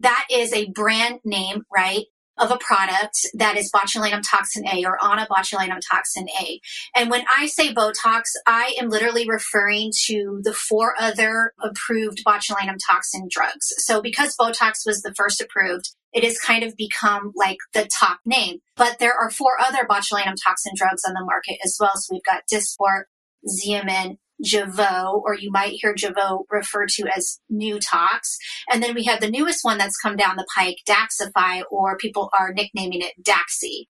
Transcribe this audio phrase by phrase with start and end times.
[0.00, 2.04] that is a brand name, right?
[2.36, 6.60] Of a product that is botulinum toxin A or on a botulinum toxin A.
[6.96, 12.78] And when I say Botox, I am literally referring to the four other approved botulinum
[12.90, 13.72] toxin drugs.
[13.78, 18.18] So because Botox was the first approved, it has kind of become like the top
[18.26, 18.58] name.
[18.76, 21.92] But there are four other botulinum toxin drugs on the market as well.
[21.94, 23.04] So we've got Dysport,
[23.46, 28.36] Xeomin, Jeuveau, or you might hear Jeuveau referred to as Newtox.
[28.70, 32.30] And then we have the newest one that's come down the pike, Daxxify, or people
[32.38, 33.86] are nicknaming it Daxi.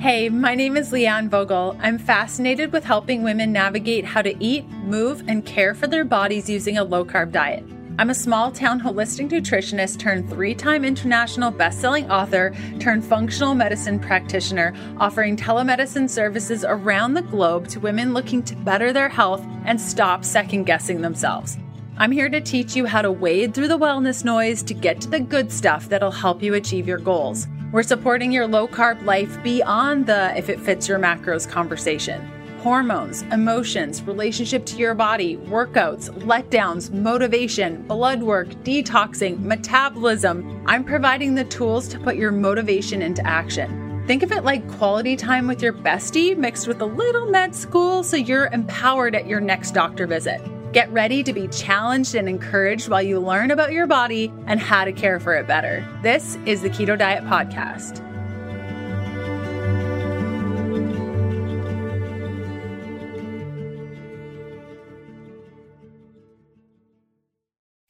[0.00, 1.76] Hey, my name is Leanne Vogel.
[1.80, 6.48] I'm fascinated with helping women navigate how to eat, move, and care for their bodies
[6.48, 7.64] using a low carb diet.
[8.00, 13.98] I'm a small town holistic nutritionist turned three time international best-selling author turned functional medicine
[13.98, 19.80] practitioner, offering telemedicine services around the globe to women looking to better their health and
[19.80, 21.58] stop second guessing themselves.
[21.96, 25.08] I'm here to teach you how to wade through the wellness noise to get to
[25.08, 27.48] the good stuff that'll help you achieve your goals.
[27.72, 33.22] We're supporting your low carb life beyond the if it fits your macros conversation hormones,
[33.32, 40.64] emotions, relationship to your body, workouts, letdowns, motivation, blood work, detoxing, metabolism.
[40.66, 44.02] I'm providing the tools to put your motivation into action.
[44.06, 48.02] Think of it like quality time with your bestie mixed with a little med school
[48.02, 50.40] so you're empowered at your next doctor visit.
[50.72, 54.84] Get ready to be challenged and encouraged while you learn about your body and how
[54.84, 55.86] to care for it better.
[56.02, 58.07] This is the Keto Diet Podcast.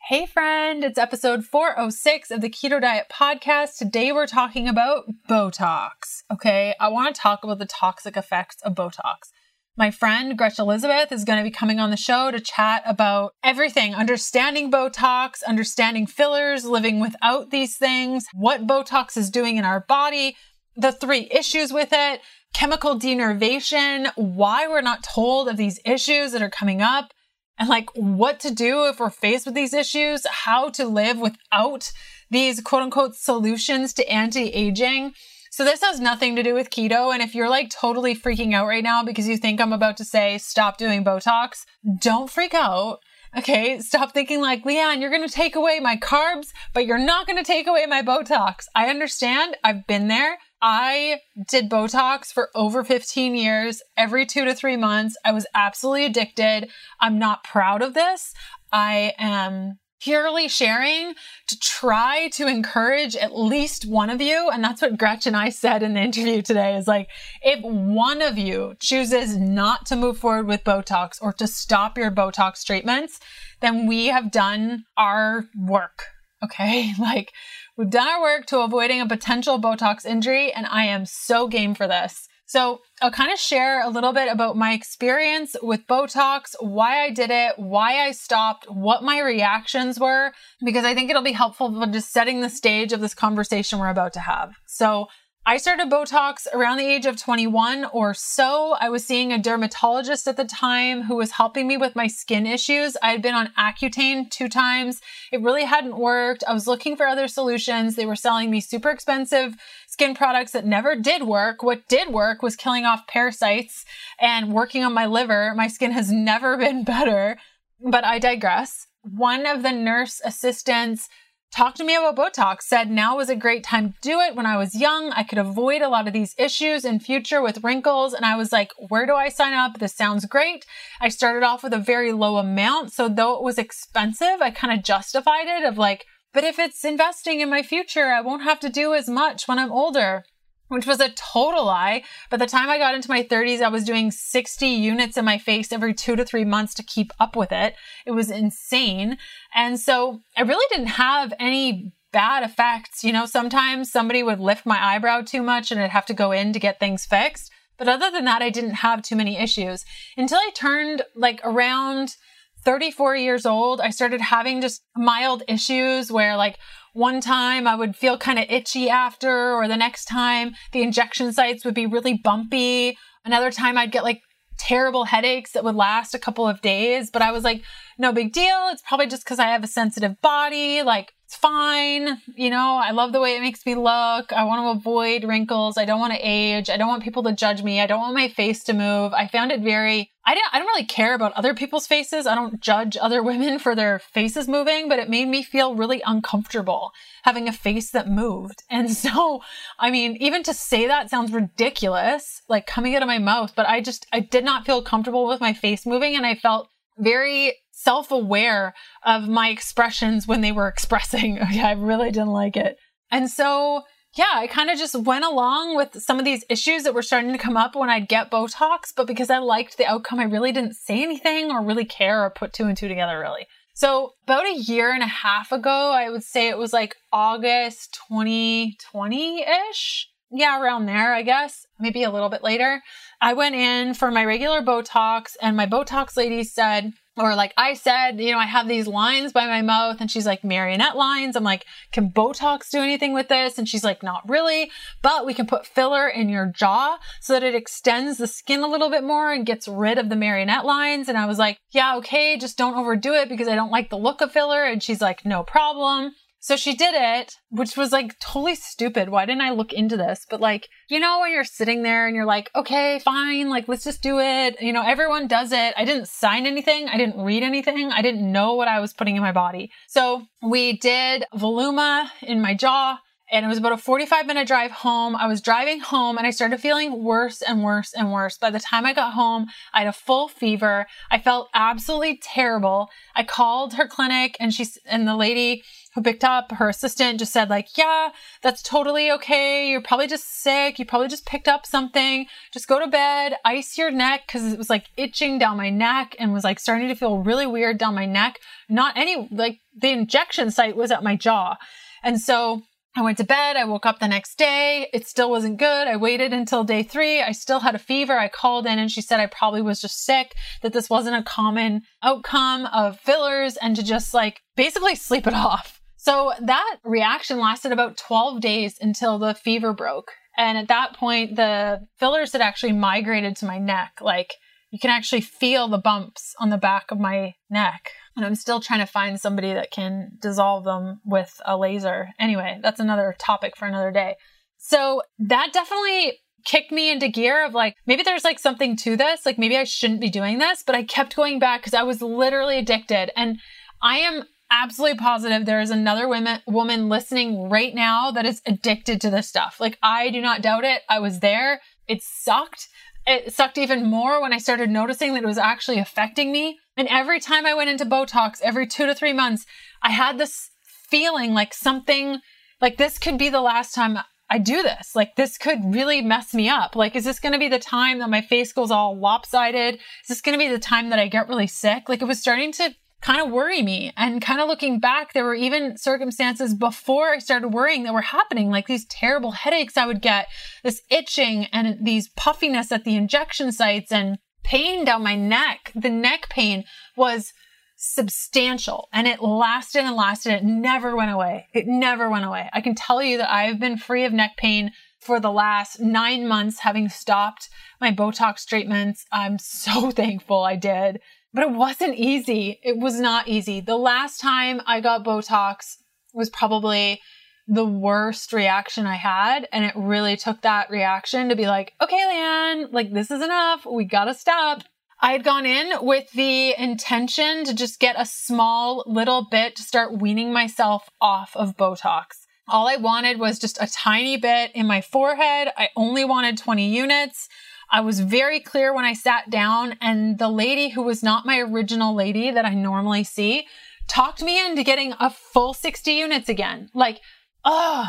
[0.09, 3.77] Hey, friend, it's episode 406 of the Keto Diet Podcast.
[3.77, 6.23] Today we're talking about Botox.
[6.33, 9.29] Okay, I want to talk about the toxic effects of Botox.
[9.77, 13.34] My friend Gretchen Elizabeth is going to be coming on the show to chat about
[13.45, 19.81] everything understanding Botox, understanding fillers, living without these things, what Botox is doing in our
[19.81, 20.39] body,
[20.75, 22.23] the three issues with it,
[22.55, 27.13] chemical denervation, why we're not told of these issues that are coming up
[27.58, 31.92] and like what to do if we're faced with these issues, how to live without
[32.30, 35.14] these quote unquote solutions to anti aging.
[35.51, 37.13] So this has nothing to do with keto.
[37.13, 40.05] And if you're like totally freaking out right now because you think I'm about to
[40.05, 41.64] say stop doing Botox,
[42.01, 43.01] don't freak out.
[43.36, 43.80] Okay.
[43.80, 47.67] Stop thinking like, Leanne, you're to take away my carbs, but you're not to take
[47.67, 48.67] away my Botox.
[48.75, 49.57] I understand.
[49.63, 50.39] I've been there.
[50.61, 55.17] I did Botox for over 15 years, every two to three months.
[55.24, 56.70] I was absolutely addicted.
[57.01, 58.35] I'm not proud of this.
[58.73, 61.14] I am purely sharing
[61.48, 64.48] to try to encourage at least one of you.
[64.52, 67.08] And that's what Gretchen and I said in the interview today is like,
[67.42, 72.11] if one of you chooses not to move forward with Botox or to stop your
[72.11, 73.19] Botox treatments,
[73.61, 76.05] then we have done our work.
[76.42, 76.92] Okay.
[76.98, 77.33] Like
[77.78, 81.77] We've done our work to avoiding a potential Botox injury, and I am so game
[81.77, 82.27] for this.
[82.44, 87.11] So I'll kind of share a little bit about my experience with Botox, why I
[87.11, 90.33] did it, why I stopped, what my reactions were,
[90.64, 93.90] because I think it'll be helpful for just setting the stage of this conversation we're
[93.90, 94.56] about to have.
[94.66, 95.06] So
[95.48, 98.77] I started Botox around the age of 21 or so.
[98.79, 102.45] I was seeing a dermatologist at the time who was helping me with my skin
[102.47, 102.98] issues.
[103.03, 105.01] I had been on Accutane two times.
[105.33, 106.45] It really hadn't worked.
[106.47, 107.97] I was looking for other solutions.
[107.97, 109.55] They were selling me super expensive
[109.87, 111.63] skin products that never did work.
[111.63, 113.87] What did work was killing off parasites
[114.20, 115.55] and working on my liver.
[115.57, 117.39] My skin has never been better,
[117.81, 118.87] but I digress.
[119.01, 121.08] One of the nurse assistants
[121.51, 124.35] talked to me about Botox, said now was a great time to do it.
[124.35, 127.64] When I was young, I could avoid a lot of these issues in future with
[127.64, 128.14] wrinkles.
[128.14, 129.79] And I was like, where do I sign up?
[129.79, 130.64] This sounds great.
[131.00, 132.93] I started off with a very low amount.
[132.93, 136.85] So though it was expensive, I kind of justified it of like, but if it's
[136.85, 140.25] investing in my future, I won't have to do as much when I'm older
[140.69, 142.02] which was a total lie.
[142.31, 145.38] By the time I got into my 30s, I was doing 60 units in my
[145.38, 147.75] face every two to three months to keep up with it.
[148.06, 149.19] It was insane.
[149.55, 153.04] And so I really didn't have any bad effects.
[153.04, 156.32] You know, sometimes somebody would lift my eyebrow too much and I'd have to go
[156.32, 157.50] in to get things fixed.
[157.76, 159.84] But other than that, I didn't have too many issues
[160.16, 162.16] until I turned like around
[162.64, 163.81] 34 years old.
[163.81, 166.58] I started having just mild issues where like
[166.98, 171.32] one time I would feel kind of itchy after, or the next time the injection
[171.32, 172.98] sites would be really bumpy.
[173.24, 174.20] Another time I'd get like
[174.58, 177.62] terrible headaches that would last a couple of days, but I was like,
[177.98, 178.68] no big deal.
[178.72, 180.82] It's probably just because I have a sensitive body.
[180.82, 182.20] Like, it's fine.
[182.34, 184.32] You know, I love the way it makes me look.
[184.32, 185.78] I want to avoid wrinkles.
[185.78, 186.68] I don't want to age.
[186.68, 187.80] I don't want people to judge me.
[187.80, 189.12] I don't want my face to move.
[189.12, 192.26] I found it very I didn't I don't really care about other people's faces.
[192.26, 196.02] I don't judge other women for their faces moving, but it made me feel really
[196.04, 196.92] uncomfortable
[197.22, 198.62] having a face that moved.
[198.70, 199.42] And so,
[199.78, 203.66] I mean, even to say that sounds ridiculous, like coming out of my mouth, but
[203.66, 207.56] I just I did not feel comfortable with my face moving and I felt very
[207.72, 208.74] self-aware
[209.04, 211.38] of my expressions when they were expressing.
[211.40, 212.76] I really didn't like it.
[213.10, 213.84] And so
[214.19, 217.32] yeah, I kind of just went along with some of these issues that were starting
[217.32, 220.50] to come up when I'd get Botox, but because I liked the outcome, I really
[220.50, 223.47] didn't say anything or really care or put two and two together really.
[223.75, 227.97] So about a year and a half ago, I would say it was like August
[228.09, 230.09] 2020 ish.
[230.31, 231.65] Yeah, around there, I guess.
[231.79, 232.82] Maybe a little bit later.
[233.20, 237.75] I went in for my regular Botox and my Botox lady said, or like I
[237.75, 241.37] said, you know, I have these lines by my mouth and she's like marionette lines.
[241.37, 243.59] I'm like, can Botox do anything with this?
[243.59, 244.70] And she's like, not really,
[245.03, 248.69] but we can put filler in your jaw so that it extends the skin a
[248.69, 251.09] little bit more and gets rid of the marionette lines.
[251.09, 253.99] And I was like, yeah, okay, just don't overdo it because I don't like the
[253.99, 254.65] look of filler.
[254.65, 256.12] And she's like, no problem.
[256.48, 259.10] So she did it, which was like totally stupid.
[259.10, 260.24] Why didn't I look into this?
[260.30, 263.84] But like, you know, when you're sitting there and you're like, okay, fine, like, let's
[263.84, 264.58] just do it.
[264.58, 265.74] You know, everyone does it.
[265.76, 266.88] I didn't sign anything.
[266.88, 267.92] I didn't read anything.
[267.92, 269.70] I didn't know what I was putting in my body.
[269.88, 272.98] So we did Voluma in my jaw
[273.30, 275.14] and it was about a 45 minute drive home.
[275.14, 278.38] I was driving home and I started feeling worse and worse and worse.
[278.38, 280.86] By the time I got home, I had a full fever.
[281.10, 282.88] I felt absolutely terrible.
[283.14, 285.62] I called her clinic and she and the lady
[285.98, 288.10] who picked up, her assistant just said like, "Yeah,
[288.40, 289.68] that's totally okay.
[289.68, 290.78] You're probably just sick.
[290.78, 292.26] You probably just picked up something.
[292.52, 296.14] Just go to bed, ice your neck cuz it was like itching down my neck
[296.18, 298.38] and was like starting to feel really weird down my neck.
[298.68, 301.56] Not any like the injection site was at my jaw."
[302.04, 302.62] And so
[302.96, 303.56] I went to bed.
[303.56, 304.88] I woke up the next day.
[304.92, 305.88] It still wasn't good.
[305.88, 307.20] I waited until day three.
[307.20, 308.18] I still had a fever.
[308.18, 311.22] I called in and she said I probably was just sick, that this wasn't a
[311.22, 315.77] common outcome of fillers and to just like basically sleep it off.
[315.98, 320.12] So that reaction lasted about 12 days until the fever broke.
[320.36, 323.98] And at that point, the fillers had actually migrated to my neck.
[324.00, 324.34] Like
[324.70, 327.90] you can actually feel the bumps on the back of my neck.
[328.16, 332.10] And I'm still trying to find somebody that can dissolve them with a laser.
[332.18, 334.14] Anyway, that's another topic for another day.
[334.56, 339.26] So that definitely kicked me into gear of like, maybe there's like something to this.
[339.26, 342.00] Like maybe I shouldn't be doing this, but I kept going back because I was
[342.00, 343.10] literally addicted.
[343.16, 343.38] And
[343.82, 349.00] I am absolutely positive there is another woman woman listening right now that is addicted
[349.00, 349.56] to this stuff.
[349.60, 350.82] Like I do not doubt it.
[350.88, 351.60] I was there.
[351.86, 352.68] It sucked.
[353.06, 356.58] It sucked even more when I started noticing that it was actually affecting me.
[356.76, 359.46] And every time I went into Botox, every two to three months,
[359.82, 362.20] I had this feeling like something,
[362.60, 363.98] like this could be the last time
[364.30, 364.94] I do this.
[364.94, 366.76] Like this could really mess me up.
[366.76, 369.76] Like, is this going to be the time that my face goes all lopsided?
[369.76, 371.88] Is this going to be the time that I get really sick?
[371.88, 373.92] Like it was starting to kind of worry me.
[373.96, 378.00] And kind of looking back, there were even circumstances before I started worrying that were
[378.00, 380.28] happening, like these terrible headaches I would get,
[380.64, 385.90] this itching and these puffiness at the injection sites and pain down my neck, the
[385.90, 386.64] neck pain
[386.96, 387.32] was
[387.76, 390.32] substantial and it lasted and lasted.
[390.32, 391.46] It never went away.
[391.54, 392.50] It never went away.
[392.52, 396.26] I can tell you that I've been free of neck pain for the last nine
[396.26, 397.48] months, having stopped
[397.80, 399.04] my Botox treatments.
[399.12, 401.00] I'm so thankful I did,
[401.38, 402.58] but it wasn't easy.
[402.64, 403.61] It was not easy.
[403.61, 405.76] The last time I got Botox
[406.12, 407.01] was probably
[407.46, 409.46] the worst reaction I had.
[409.53, 413.65] And it really took that reaction to be like, okay, Leanne, like this is enough.
[413.65, 414.65] We gotta stop.
[415.01, 419.62] I had gone in with the intention to just get a small little bit to
[419.62, 422.27] start weaning myself off of Botox.
[422.48, 425.53] All I wanted was just a tiny bit in my forehead.
[425.56, 427.29] I only wanted 20 units.
[427.70, 431.39] I was very clear when I sat down and the lady who was not my
[431.39, 433.46] original lady that I normally see
[433.89, 436.70] talked me into getting a full 60 units again.
[436.75, 437.01] Like
[437.44, 437.87] oh,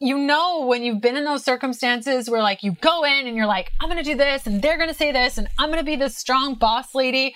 [0.00, 3.46] you know, when you've been in those circumstances where like you go in and you're
[3.46, 5.78] like, I'm going to do this and they're going to say this and I'm going
[5.78, 7.34] to be this strong boss lady.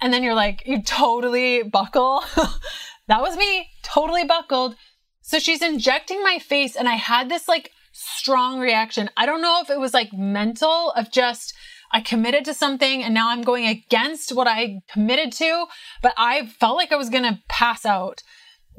[0.00, 2.22] And then you're like, you totally buckle.
[3.08, 4.76] that was me, totally buckled.
[5.22, 9.10] So she's injecting my face and I had this like strong reaction.
[9.16, 11.54] I don't know if it was like mental of just,
[11.92, 15.66] I committed to something and now I'm going against what I committed to,
[16.02, 18.22] but I felt like I was going to pass out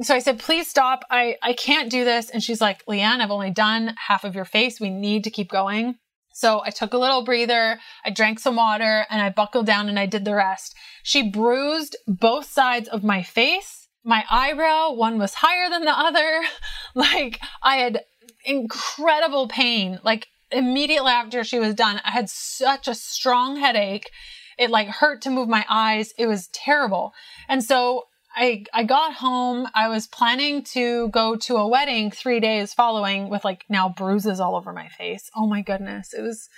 [0.02, 1.04] so I said, please stop.
[1.10, 2.30] I, I can't do this.
[2.30, 4.80] And she's like, Leanne, I've only done half of your face.
[4.80, 5.96] We need to keep going.
[6.34, 9.98] So I took a little breather, I drank some water, and I buckled down and
[9.98, 10.76] I did the rest.
[11.02, 13.88] She bruised both sides of my face.
[14.04, 16.42] My eyebrow, one was higher than the other.
[16.96, 18.04] like I had
[18.48, 20.00] incredible pain.
[20.04, 24.10] Like immediately after she was done, I had such a strong headache
[24.58, 26.14] It like hurt to move my eyes.
[26.18, 27.14] It was terrible.
[27.48, 29.68] And so I, I got home.
[29.76, 34.40] I was planning to go to a wedding three days following with like now bruises
[34.40, 35.30] all over my face.
[35.36, 36.14] Oh my goodness.
[36.14, 36.50] It was,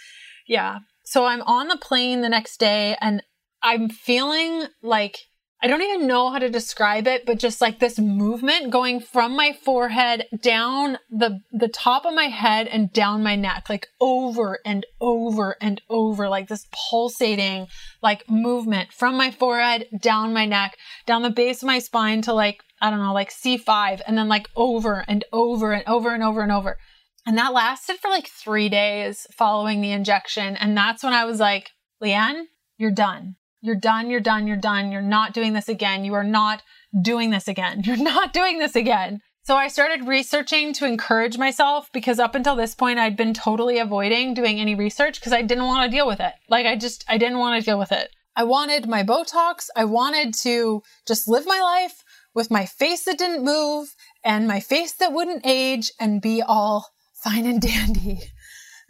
[0.48, 0.80] yeah.
[1.06, 3.24] So I'm on the plane the next day and
[3.62, 5.18] I'm feeling like
[5.62, 9.36] I don't even know how to describe it, but just like this movement going from
[9.36, 14.60] my forehead down the, the top of my head and down my neck, like over
[14.66, 17.68] and over and over, like this pulsating,
[18.02, 22.32] like movement from my forehead down my neck, down the base of my spine to
[22.34, 26.24] like, I don't know, like C5 and then like over and over and over and
[26.24, 26.78] over and over.
[27.26, 30.56] And that lasted for like three days following the injection.
[30.56, 32.44] And that's when I was like, Leanne,
[32.78, 33.36] you're done.
[33.62, 34.10] You're done.
[34.10, 34.48] You're done.
[34.48, 34.92] You're done.
[34.92, 36.06] You're not doing this again.
[36.06, 36.64] You are not
[37.02, 37.82] doing this again.
[37.86, 39.22] You're not doing this again.
[39.44, 43.80] So I started researching to encourage myself because up until this point, I'd been totally
[43.80, 46.34] avoiding doing any research because I didn't want to deal with it.
[46.50, 48.10] Like I just, I didn't want to deal with it.
[48.36, 49.68] I wanted my Botox.
[49.76, 52.04] I wanted to just live my life
[52.36, 56.88] with my face that didn't move and my face that wouldn't age and be all
[57.24, 58.20] fine and dandy.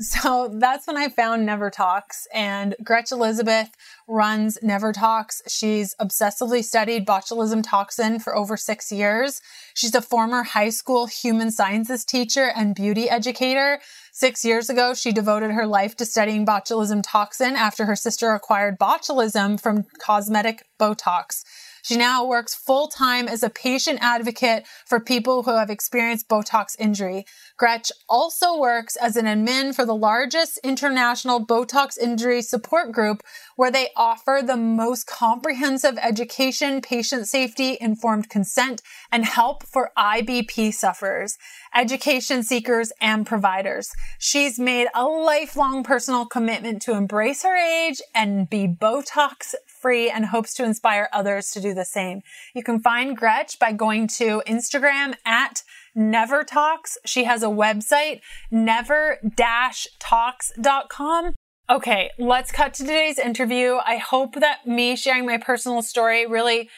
[0.01, 2.25] So that's when I found NeverTox.
[2.33, 3.69] and Gretch Elizabeth
[4.07, 5.41] runs NeverTox.
[5.49, 9.41] She's obsessively studied botulism toxin for over six years.
[9.73, 13.81] She's a former high school human sciences teacher and beauty educator.
[14.13, 18.79] Six years ago, she devoted her life to studying botulism toxin after her sister acquired
[18.79, 21.43] botulism from cosmetic Botox.
[21.81, 26.75] She now works full time as a patient advocate for people who have experienced Botox
[26.79, 27.25] injury.
[27.57, 33.23] Gretch also works as an admin for the largest international Botox injury support group,
[33.55, 38.81] where they offer the most comprehensive education, patient safety, informed consent,
[39.11, 41.37] and help for IBP sufferers,
[41.75, 43.91] education seekers, and providers.
[44.17, 50.25] She's made a lifelong personal commitment to embrace her age and be Botox free and
[50.25, 52.21] hopes to inspire others to do the same.
[52.53, 55.63] You can find Gretch by going to Instagram at
[55.97, 56.97] NeverTox.
[57.05, 58.21] She has a website,
[58.51, 61.35] never-tox.com.
[61.69, 63.77] Okay, let's cut to today's interview.
[63.85, 66.69] I hope that me sharing my personal story really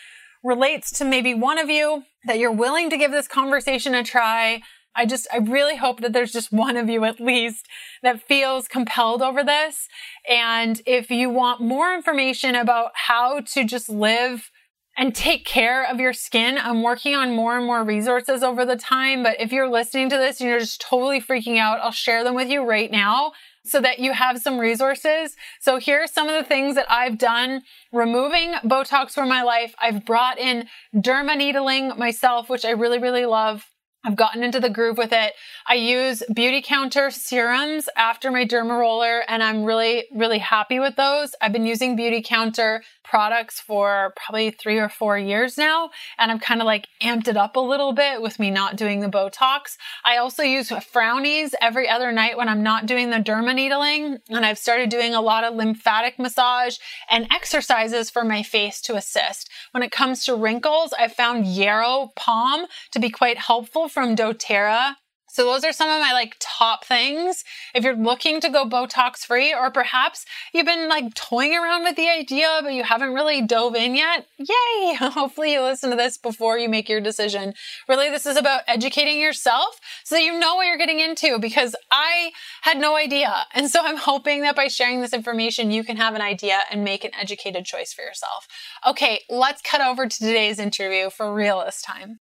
[0.44, 4.62] relates to maybe one of you, that you're willing to give this conversation a try.
[4.96, 7.68] I just, I really hope that there's just one of you at least
[8.04, 9.88] that feels compelled over this.
[10.30, 14.52] And if you want more information about how to just live
[14.98, 16.58] and take care of your skin.
[16.58, 20.18] I'm working on more and more resources over the time, but if you're listening to
[20.18, 23.32] this and you're just totally freaking out, I'll share them with you right now
[23.64, 25.36] so that you have some resources.
[25.60, 29.74] So here are some of the things that I've done removing Botox from my life.
[29.80, 33.66] I've brought in derma needling myself, which I really, really love.
[34.04, 35.34] I've gotten into the groove with it.
[35.68, 41.36] I use Beautycounter serums after my derma roller and I'm really, really happy with those.
[41.40, 45.92] I've been using Beautycounter products for probably three or four years now.
[46.18, 49.02] And I've kind of like amped it up a little bit with me not doing
[49.02, 49.78] the Botox.
[50.04, 54.18] I also use Frownies every other night when I'm not doing the derma needling.
[54.30, 56.78] And I've started doing a lot of lymphatic massage
[57.10, 59.50] and exercises for my face to assist.
[59.72, 64.96] When it comes to wrinkles, I found Yarrow Pom to be quite helpful from doTERRA.
[65.34, 67.46] So those are some of my like top things.
[67.74, 71.96] If you're looking to go Botox free, or perhaps you've been like toying around with
[71.96, 74.94] the idea, but you haven't really dove in yet, yay!
[75.00, 77.54] Hopefully you listen to this before you make your decision.
[77.88, 81.78] Really, this is about educating yourself so that you know what you're getting into because
[81.90, 82.32] I
[82.64, 83.46] had no idea.
[83.54, 86.84] And so I'm hoping that by sharing this information, you can have an idea and
[86.84, 88.48] make an educated choice for yourself.
[88.86, 92.20] Okay, let's cut over to today's interview for real this time.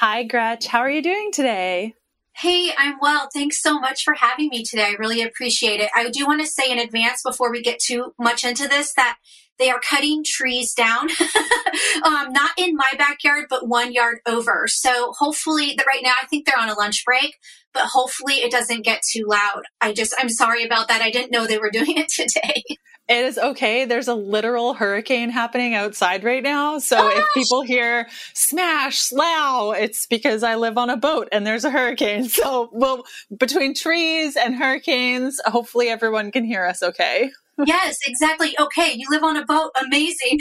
[0.00, 0.66] Hi, Gretch.
[0.66, 1.94] How are you doing today?
[2.34, 3.30] Hey, I'm well.
[3.32, 4.88] Thanks so much for having me today.
[4.88, 5.88] I really appreciate it.
[5.94, 9.16] I do want to say in advance before we get too much into this that
[9.58, 11.08] they are cutting trees down,
[12.04, 14.66] um, not in my backyard, but one yard over.
[14.68, 17.34] So hopefully, that right now I think they're on a lunch break,
[17.72, 19.62] but hopefully it doesn't get too loud.
[19.80, 21.00] I just I'm sorry about that.
[21.00, 22.62] I didn't know they were doing it today.
[23.08, 23.84] It is okay.
[23.84, 26.78] There's a literal hurricane happening outside right now.
[26.78, 27.18] So Gosh.
[27.18, 31.70] if people hear smash, slow, it's because I live on a boat and there's a
[31.70, 32.28] hurricane.
[32.36, 37.30] So, well, between trees and hurricanes, hopefully everyone can hear us okay.
[37.66, 38.54] yes, exactly.
[38.58, 39.70] Okay, you live on a boat.
[39.82, 40.40] Amazing.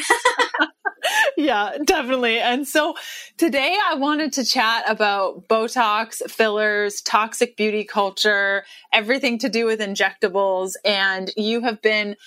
[1.37, 2.39] yeah, definitely.
[2.39, 2.95] And so
[3.37, 9.79] today I wanted to chat about Botox, fillers, toxic beauty culture, everything to do with
[9.79, 10.73] injectables.
[10.83, 12.17] And you have been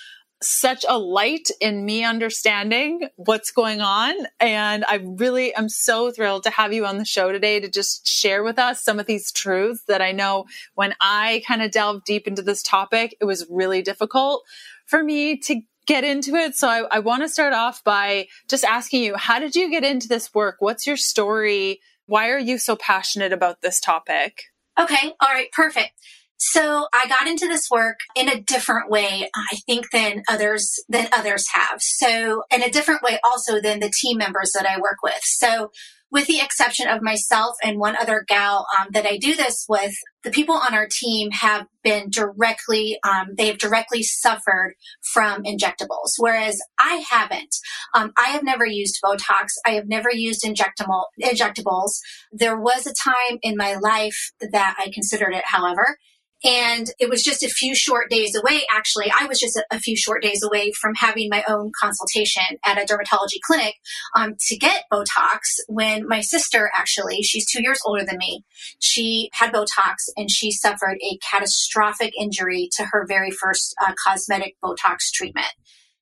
[0.41, 4.13] such a light in me understanding what's going on.
[4.39, 8.07] And I really am so thrilled to have you on the show today to just
[8.07, 12.05] share with us some of these truths that I know when I kind of delved
[12.05, 14.43] deep into this topic, it was really difficult
[14.85, 16.55] for me to get into it.
[16.55, 19.83] So I, I want to start off by just asking you, how did you get
[19.83, 20.57] into this work?
[20.59, 21.81] What's your story?
[22.05, 24.43] Why are you so passionate about this topic?
[24.79, 25.13] Okay.
[25.19, 25.51] All right.
[25.51, 25.91] Perfect.
[26.39, 31.09] So I got into this work in a different way, I think, than others than
[31.11, 31.81] others have.
[31.81, 35.19] So in a different way also than the team members that I work with.
[35.21, 35.71] So
[36.11, 39.93] with the exception of myself and one other gal um, that I do this with,
[40.23, 44.73] the people on our team have been directly, um, they have directly suffered
[45.13, 47.55] from injectables, whereas I haven't.
[47.93, 49.49] Um, I have never used Botox.
[49.65, 51.99] I have never used injectable injectables.
[52.31, 55.97] There was a time in my life that I considered it, however,
[56.43, 58.61] and it was just a few short days away.
[58.73, 62.43] Actually, I was just a, a few short days away from having my own consultation
[62.65, 63.75] at a dermatology clinic
[64.15, 68.45] um, to get Botox when my sister, actually, she's two years older than me,
[68.79, 74.55] she had Botox and she suffered a catastrophic injury to her very first uh, cosmetic
[74.63, 75.47] Botox treatment.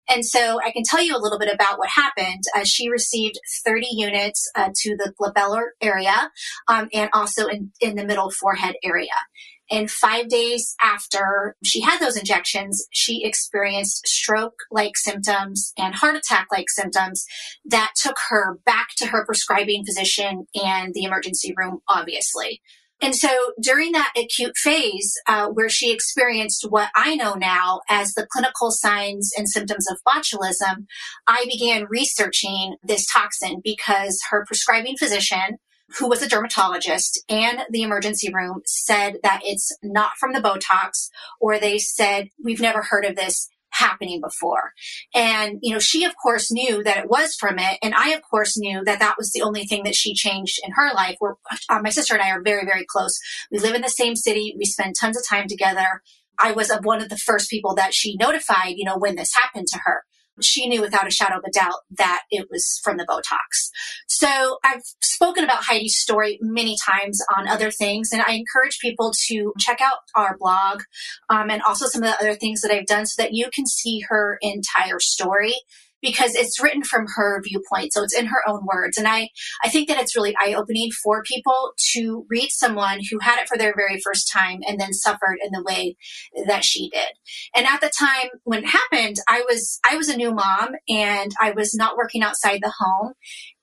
[0.09, 2.43] And so I can tell you a little bit about what happened.
[2.55, 6.31] Uh, she received 30 units uh, to the glabellar area
[6.67, 9.09] um, and also in, in the middle forehead area.
[9.69, 16.15] And five days after she had those injections, she experienced stroke like symptoms and heart
[16.15, 17.25] attack like symptoms
[17.65, 22.61] that took her back to her prescribing physician and the emergency room, obviously.
[22.99, 23.29] And so
[23.61, 28.71] during that acute phase, uh, where she experienced what I know now as the clinical
[28.71, 30.87] signs and symptoms of botulism,
[31.27, 35.59] I began researching this toxin because her prescribing physician
[35.97, 41.09] who was a dermatologist and the emergency room said that it's not from the Botox,
[41.39, 44.71] or they said, we've never heard of this happening before.
[45.13, 47.77] And, you know, she of course knew that it was from it.
[47.83, 50.71] And I of course knew that that was the only thing that she changed in
[50.73, 51.15] her life.
[51.19, 51.35] Where
[51.69, 53.17] uh, my sister and I are very, very close.
[53.51, 54.55] We live in the same city.
[54.57, 56.01] We spend tons of time together.
[56.39, 59.67] I was one of the first people that she notified, you know, when this happened
[59.67, 60.03] to her
[60.41, 63.69] she knew without a shadow of a doubt that it was from the Botox.
[64.07, 69.13] So I've spoken about Heidi's story many times on other things, and I encourage people
[69.27, 70.81] to check out our blog
[71.29, 73.65] um, and also some of the other things that I've done so that you can
[73.65, 75.55] see her entire story
[76.01, 77.93] because it's written from her viewpoint.
[77.93, 78.97] So it's in her own words.
[78.97, 79.29] And I,
[79.63, 83.47] I think that it's really eye opening for people to read someone who had it
[83.47, 85.95] for their very first time and then suffered in the way
[86.47, 87.09] that she did.
[87.55, 91.31] And at the time when it happened, I was, I was a new mom and
[91.41, 93.13] I was not working outside the home.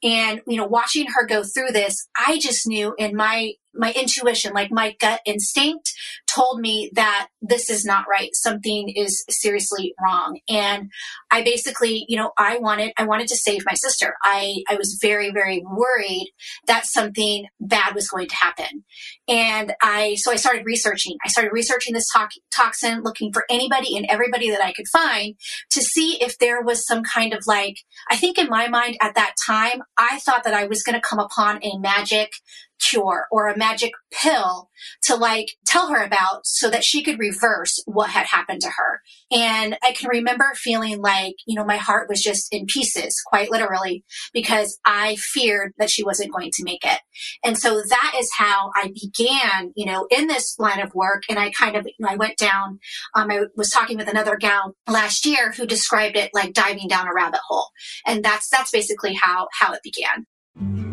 [0.04, 4.52] And, you know, watching her go through this, I just knew in my my intuition,
[4.52, 5.92] like my gut instinct
[6.32, 8.30] told me that this is not right.
[8.32, 10.38] Something is seriously wrong.
[10.48, 10.90] And
[11.30, 14.14] I basically, you know, I wanted, I wanted to save my sister.
[14.22, 16.32] I, I was very, very worried
[16.66, 18.84] that something bad was going to happen.
[19.28, 21.16] And I, so I started researching.
[21.24, 25.34] I started researching this to- toxin, looking for anybody and everybody that I could find
[25.70, 27.76] to see if there was some kind of like,
[28.10, 31.00] I think in my mind at that time, I thought that I was going to
[31.00, 32.32] come upon a magic
[32.80, 34.68] cure or a magic pill
[35.02, 39.00] to like tell her about so that she could reverse what had happened to her.
[39.30, 43.50] And I can remember feeling like, you know, my heart was just in pieces, quite
[43.50, 47.00] literally, because I feared that she wasn't going to make it.
[47.44, 51.24] And so that is how I began, you know, in this line of work.
[51.28, 52.78] And I kind of, you know, I went down,
[53.14, 57.08] um, I was talking with another gal last year who described it like diving down
[57.08, 57.68] a rabbit hole.
[58.06, 60.83] And that's, that's basically how, how it began.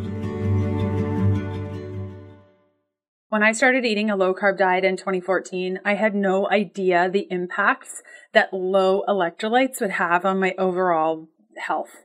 [3.31, 7.29] When I started eating a low carb diet in 2014, I had no idea the
[7.31, 12.03] impacts that low electrolytes would have on my overall health.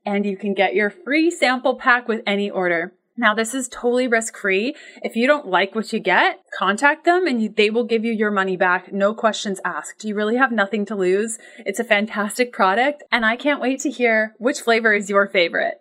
[0.06, 2.92] and you can get your free sample pack with any order.
[3.16, 4.74] Now, this is totally risk free.
[5.02, 8.12] If you don't like what you get, contact them and you, they will give you
[8.12, 8.92] your money back.
[8.92, 10.04] No questions asked.
[10.04, 11.38] You really have nothing to lose.
[11.58, 15.74] It's a fantastic product and I can't wait to hear which flavor is your favorite.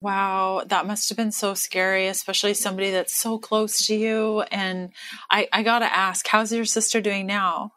[0.00, 4.42] Wow, that must have been so scary, especially somebody that's so close to you.
[4.50, 4.90] And
[5.30, 7.70] I, I gotta ask, how's your sister doing now?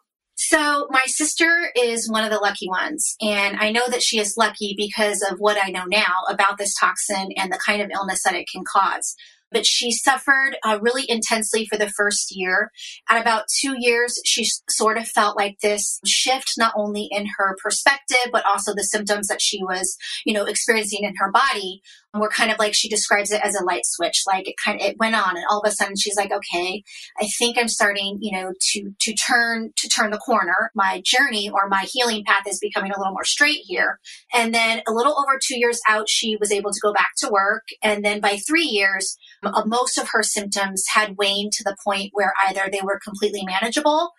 [0.48, 3.16] So my sister is one of the lucky ones.
[3.20, 6.74] And I know that she is lucky because of what I know now about this
[6.74, 9.14] toxin and the kind of illness that it can cause
[9.50, 12.70] but she suffered uh, really intensely for the first year.
[13.08, 17.56] At about two years, she sort of felt like this shift, not only in her
[17.62, 21.82] perspective, but also the symptoms that she was, you know, experiencing in her body
[22.14, 24.22] were kind of like she describes it as a light switch.
[24.26, 26.82] Like it kind of it went on and all of a sudden she's like okay
[27.20, 30.70] i think i'm starting you know to to turn to turn the corner.
[30.74, 33.98] My journey or my healing path is becoming a little more straight here.
[34.34, 37.28] And then a little over two years out she was able to go back to
[37.30, 37.64] work.
[37.82, 42.10] And then by three years Uh, most of her symptoms had waned to the point
[42.12, 44.12] where either they were completely manageable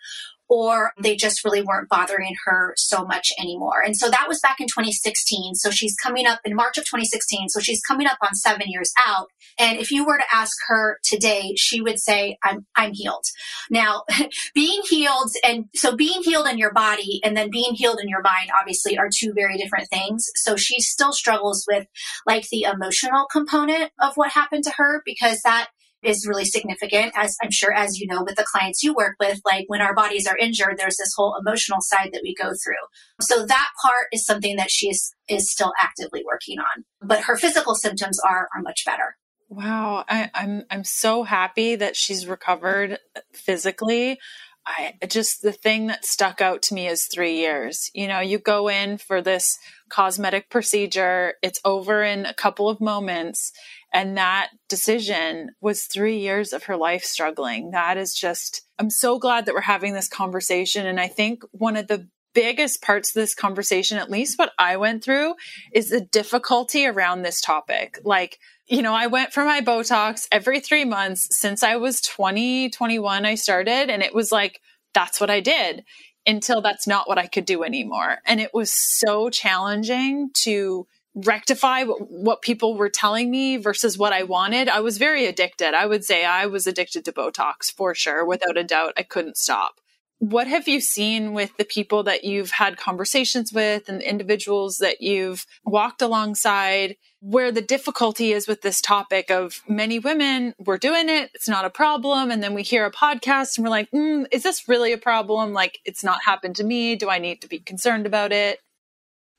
[0.50, 1.02] or mm-hmm.
[1.02, 3.80] they just really weren't bothering her so much anymore.
[3.82, 5.54] And so that was back in 2016.
[5.54, 7.48] So she's coming up in March of 2016.
[7.48, 9.28] So she's coming up on seven years out.
[9.58, 13.24] And if you were to ask her today, she would say, I'm, I'm healed.
[13.70, 14.02] Now,
[14.54, 18.22] being healed and so being healed in your body and then being healed in your
[18.22, 20.26] mind, obviously are two very different things.
[20.34, 21.86] So she still struggles with
[22.26, 25.68] like the emotional component of what happened to her because that
[26.02, 29.40] is really significant as i'm sure as you know with the clients you work with
[29.44, 32.74] like when our bodies are injured there's this whole emotional side that we go through.
[33.20, 37.36] So that part is something that she is, is still actively working on but her
[37.36, 39.16] physical symptoms are are much better.
[39.48, 40.04] Wow.
[40.08, 42.98] I, i'm i'm so happy that she's recovered
[43.32, 44.18] physically.
[44.66, 47.90] I just the thing that stuck out to me is three years.
[47.94, 49.58] You know, you go in for this
[49.88, 53.52] cosmetic procedure, it's over in a couple of moments,
[53.92, 57.72] and that decision was three years of her life struggling.
[57.72, 60.86] That is just, I'm so glad that we're having this conversation.
[60.86, 64.76] And I think one of the biggest parts of this conversation, at least what I
[64.76, 65.34] went through,
[65.72, 67.98] is the difficulty around this topic.
[68.04, 72.70] Like, you know, I went for my Botox every three months since I was 20,
[72.70, 74.60] 21, I started, and it was like,
[74.94, 75.84] that's what I did
[76.26, 78.18] until that's not what I could do anymore.
[78.26, 84.22] And it was so challenging to rectify what people were telling me versus what I
[84.22, 84.68] wanted.
[84.68, 85.74] I was very addicted.
[85.74, 88.24] I would say I was addicted to Botox for sure.
[88.24, 89.80] Without a doubt, I couldn't stop.
[90.18, 95.00] What have you seen with the people that you've had conversations with and individuals that
[95.00, 101.08] you've walked alongside where the difficulty is with this topic of many women, we're doing
[101.08, 102.30] it, it's not a problem.
[102.30, 105.54] And then we hear a podcast and we're like, mm, is this really a problem?
[105.54, 106.96] Like, it's not happened to me.
[106.96, 108.60] Do I need to be concerned about it?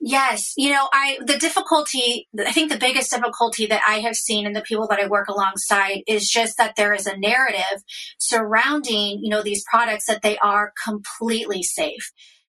[0.03, 4.47] Yes, you know, I the difficulty, I think the biggest difficulty that I have seen
[4.47, 7.83] in the people that I work alongside is just that there is a narrative
[8.17, 12.11] surrounding, you know, these products that they are completely safe.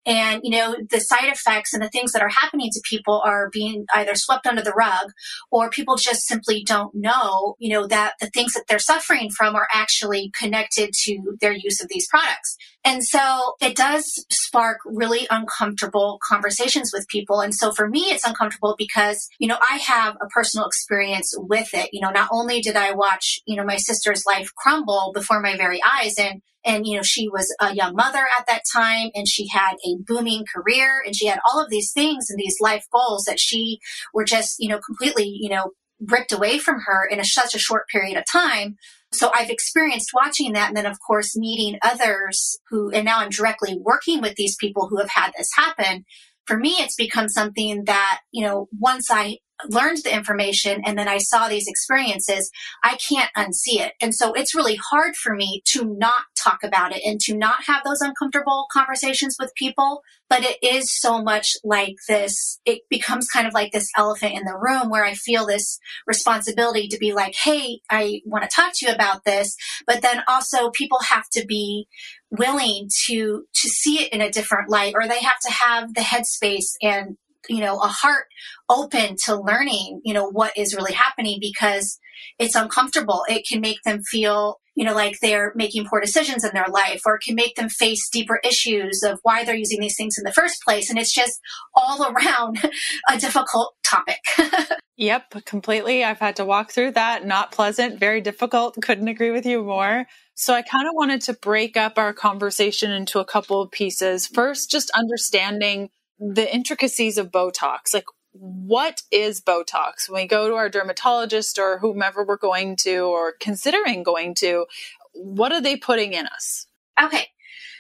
[0.09, 3.47] And, you know, the side effects and the things that are happening to people are
[3.51, 5.11] being either swept under the rug
[5.51, 9.55] or people just simply don't know, you know, that the things that they're suffering from
[9.55, 12.57] are actually connected to their use of these products.
[12.83, 17.41] And so it does spark really uncomfortable conversations with people.
[17.41, 21.69] And so for me, it's uncomfortable because, you know, I have a personal experience with
[21.73, 21.89] it.
[21.93, 25.55] You know, not only did I watch, you know, my sister's life crumble before my
[25.55, 29.27] very eyes and and you know she was a young mother at that time and
[29.27, 32.86] she had a booming career and she had all of these things and these life
[32.93, 33.79] goals that she
[34.13, 35.71] were just you know completely you know
[36.08, 38.77] ripped away from her in a, such a short period of time
[39.12, 40.67] so I've experienced watching that.
[40.67, 44.88] And then, of course, meeting others who, and now I'm directly working with these people
[44.88, 46.05] who have had this happen.
[46.45, 51.08] For me, it's become something that, you know, once I learned the information and then
[51.08, 52.49] I saw these experiences,
[52.84, 53.93] I can't unsee it.
[54.01, 57.63] And so it's really hard for me to not talk about it and to not
[57.65, 60.02] have those uncomfortable conversations with people.
[60.30, 64.43] But it is so much like this, it becomes kind of like this elephant in
[64.43, 68.73] the room where I feel this responsibility to be like, Hey, I want to talk
[68.75, 69.56] to you about this.
[69.88, 71.88] But then also people have to be
[72.30, 76.02] willing to, to see it in a different light or they have to have the
[76.02, 78.25] headspace and you know, a heart
[78.69, 81.99] open to learning, you know, what is really happening because
[82.38, 83.23] it's uncomfortable.
[83.30, 87.01] It can make them feel, you know, like they're making poor decisions in their life
[87.05, 90.31] or can make them face deeper issues of why they're using these things in the
[90.31, 90.89] first place.
[90.89, 91.37] And it's just
[91.75, 92.63] all around
[93.09, 94.19] a difficult topic.
[94.95, 96.05] yep, completely.
[96.05, 97.25] I've had to walk through that.
[97.25, 98.81] Not pleasant, very difficult.
[98.81, 100.05] Couldn't agree with you more.
[100.35, 104.27] So I kind of wanted to break up our conversation into a couple of pieces.
[104.27, 105.89] First, just understanding
[106.19, 107.93] the intricacies of Botox.
[107.93, 110.07] Like, what is Botox?
[110.07, 114.65] When we go to our dermatologist or whomever we're going to or considering going to,
[115.13, 116.67] what are they putting in us?
[117.01, 117.27] Okay.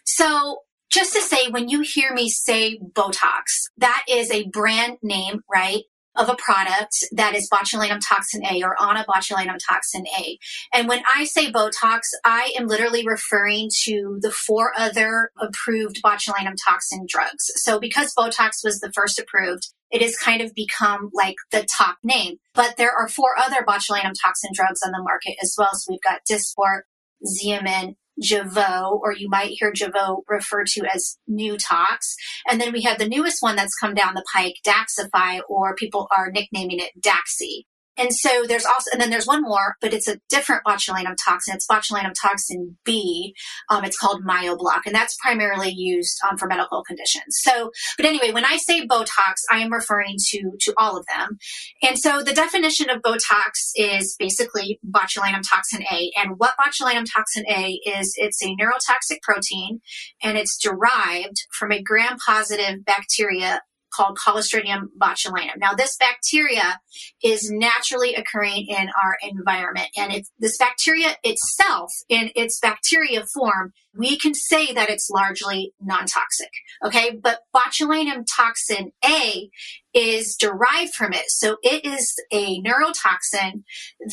[0.05, 0.59] So,
[0.89, 5.83] just to say, when you hear me say Botox, that is a brand name, right?
[6.19, 10.37] Of a product that is botulinum toxin A or on a onabotulinum toxin A.
[10.73, 16.55] And when I say Botox, I am literally referring to the four other approved botulinum
[16.67, 17.45] toxin drugs.
[17.55, 21.97] So because Botox was the first approved, it has kind of become like the top
[22.03, 22.35] name.
[22.53, 25.69] But there are four other botulinum toxin drugs on the market as well.
[25.73, 26.81] So we've got Dysport,
[27.25, 32.15] Xeomin, Jeuveau, or you might hear Jeuveau referred to as New Tox.
[32.49, 36.07] And then we have the newest one that's come down the pike, Daxxify, or people
[36.15, 37.63] are nicknaming it Daxi.
[37.99, 41.55] And so there's also, and then there's one more, but it's a different botulinum toxin.
[41.55, 43.35] It's botulinum toxin B.
[43.69, 47.37] Um, it's called Myobloc, and that's primarily used um, for medical conditions.
[47.41, 51.37] So, but anyway, when I say Botox, I am referring to to all of them.
[51.81, 56.11] And so the definition of Botox is basically botulinum toxin A.
[56.15, 59.81] And what botulinum toxin A is, it's a neurotoxic protein,
[60.23, 63.61] and it's derived from a gram-positive bacteria
[63.93, 65.57] called Clostridium botulinum.
[65.57, 66.79] Now, this bacteria
[67.23, 73.73] is naturally occurring in our environment, and it's, this bacteria itself, in its bacteria form,
[73.97, 76.51] we can say that it's largely non-toxic.
[76.85, 79.49] Okay, but botulinum toxin A
[79.93, 81.25] is derived from it.
[81.29, 83.63] So it is a neurotoxin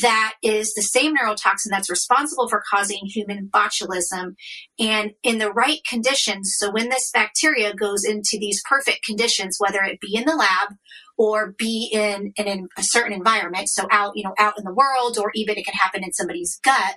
[0.00, 4.36] that is the same neurotoxin that's responsible for causing human botulism.
[4.78, 9.82] And in the right conditions, so when this bacteria goes into these perfect conditions, whether
[9.82, 10.76] it be in the lab
[11.18, 14.74] or be in, in, in a certain environment, so out, you know, out in the
[14.74, 16.96] world, or even it can happen in somebody's gut,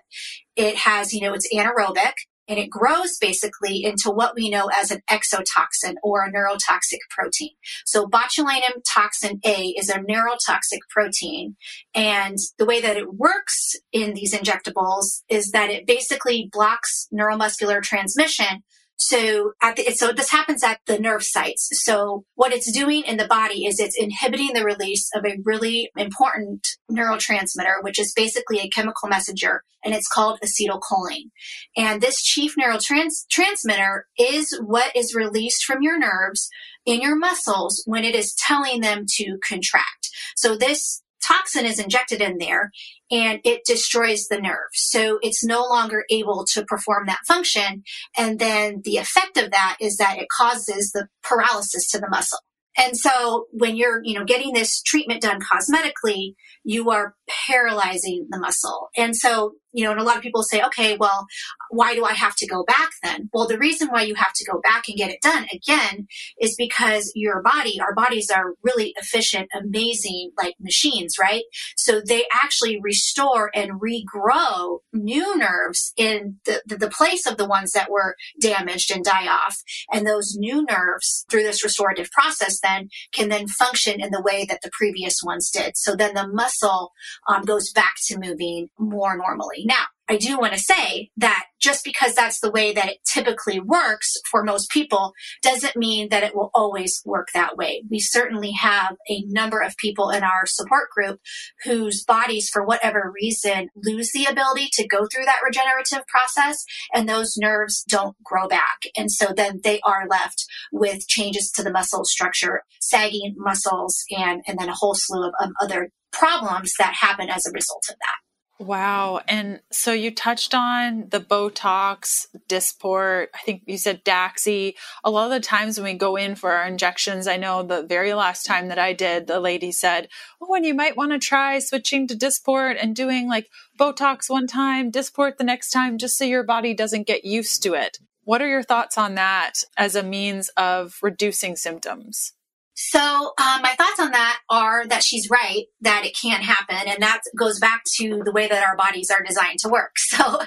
[0.56, 2.14] it has, you know, it's anaerobic
[2.50, 7.52] and it grows basically into what we know as an exotoxin or a neurotoxic protein.
[7.86, 11.56] So botulinum toxin A is a neurotoxic protein.
[11.94, 17.82] And the way that it works in these injectables is that it basically blocks neuromuscular
[17.82, 18.64] transmission
[19.00, 21.70] so at the, so this happens at the nerve sites.
[21.86, 25.90] So what it's doing in the body is it's inhibiting the release of a really
[25.98, 31.30] important neurotransmitter, which is basically a chemical messenger, and it's called acetylcholine.
[31.78, 36.50] And this chief neurotransmitter is what is released from your nerves
[36.86, 40.10] in your muscles when it is telling them to contract.
[40.36, 42.72] So this toxin is injected in there
[43.12, 44.70] and it destroys the nerve.
[44.74, 47.84] So it's no longer able to perform that function.
[48.18, 52.40] And then the effect of that is that it causes the paralysis to the muscle.
[52.78, 57.16] And so when you're, you know, getting this treatment done cosmetically, you are
[57.48, 58.90] paralyzing the muscle.
[58.98, 61.28] And so, you know, and a lot of people say, okay, well,
[61.70, 63.30] why do I have to go back then?
[63.32, 66.08] Well, the reason why you have to go back and get it done again
[66.42, 71.44] is because your body, our bodies are really efficient, amazing, like machines, right?
[71.78, 77.48] So they actually restore and regrow new nerves in the, the, the place of the
[77.48, 79.58] ones that were damaged and die off.
[79.92, 84.46] And those new nerves through this restorative process then can then function in the way
[84.50, 85.78] that the previous ones did.
[85.78, 86.92] So then the muscle
[87.28, 89.66] um, goes back to moving more normally.
[89.66, 93.60] Now, I do want to say that just because that's the way that it typically
[93.60, 97.84] works for most people doesn't mean that it will always work that way.
[97.92, 101.20] We certainly have a number of people in our support group
[101.64, 107.08] whose bodies, for whatever reason, lose the ability to go through that regenerative process and
[107.08, 108.80] those nerves don't grow back.
[108.98, 114.42] And so then they are left with changes to the muscle structure, sagging muscles, and,
[114.48, 117.96] and then a whole slew of um, other problems that happen as a result of
[117.96, 118.20] that.
[118.62, 119.22] Wow.
[119.26, 124.74] And so you touched on the Botox, Dysport, I think you said Daxi.
[125.06, 127.84] A lot of the times when we go in for our injections, I know the
[127.84, 130.10] very last time that I did, the lady said,
[130.42, 133.48] Oh, and you might want to try switching to Dysport and doing like
[133.80, 137.76] Botox one time, Dysport the next time, just so your body doesn't get used to
[137.76, 138.00] it.
[138.26, 142.34] What are your thoughts on that as a means of reducing symptoms?
[142.82, 147.04] So um, my thoughts on that are that she's right that it can't happen, and
[147.04, 149.96] that goes back to the way that our bodies are designed to work.
[150.10, 150.40] So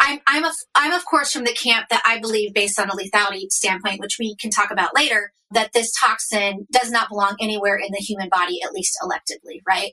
[0.00, 2.92] I'm I'm a, I'm of course from the camp that I believe, based on a
[2.92, 7.76] lethality standpoint, which we can talk about later, that this toxin does not belong anywhere
[7.76, 9.92] in the human body, at least electively, right?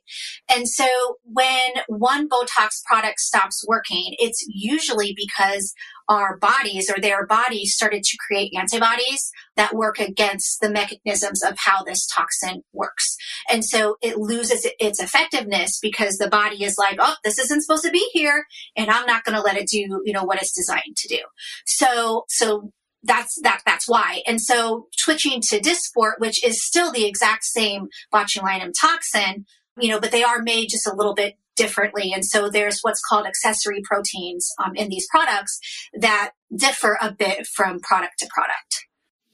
[0.50, 0.88] And so
[1.24, 5.74] when one Botox product stops working, it's usually because
[6.10, 11.58] our bodies or their bodies started to create antibodies that work against the mechanisms of
[11.58, 13.18] how this toxin works.
[13.52, 17.84] And so it loses its effectiveness because the body is like, oh, this isn't supposed
[17.84, 20.54] to be here and I'm not going to let it do, you know, what it's
[20.54, 21.20] designed to do.
[21.66, 22.72] So, so
[23.04, 24.22] that's that that's why.
[24.28, 29.46] And so switching to Dysport, which is still the exact same botulinum toxin,
[29.80, 32.12] you know, but they are made just a little bit differently.
[32.14, 35.60] And so there's what's called accessory proteins um, in these products
[36.00, 38.87] that differ a bit from product to product.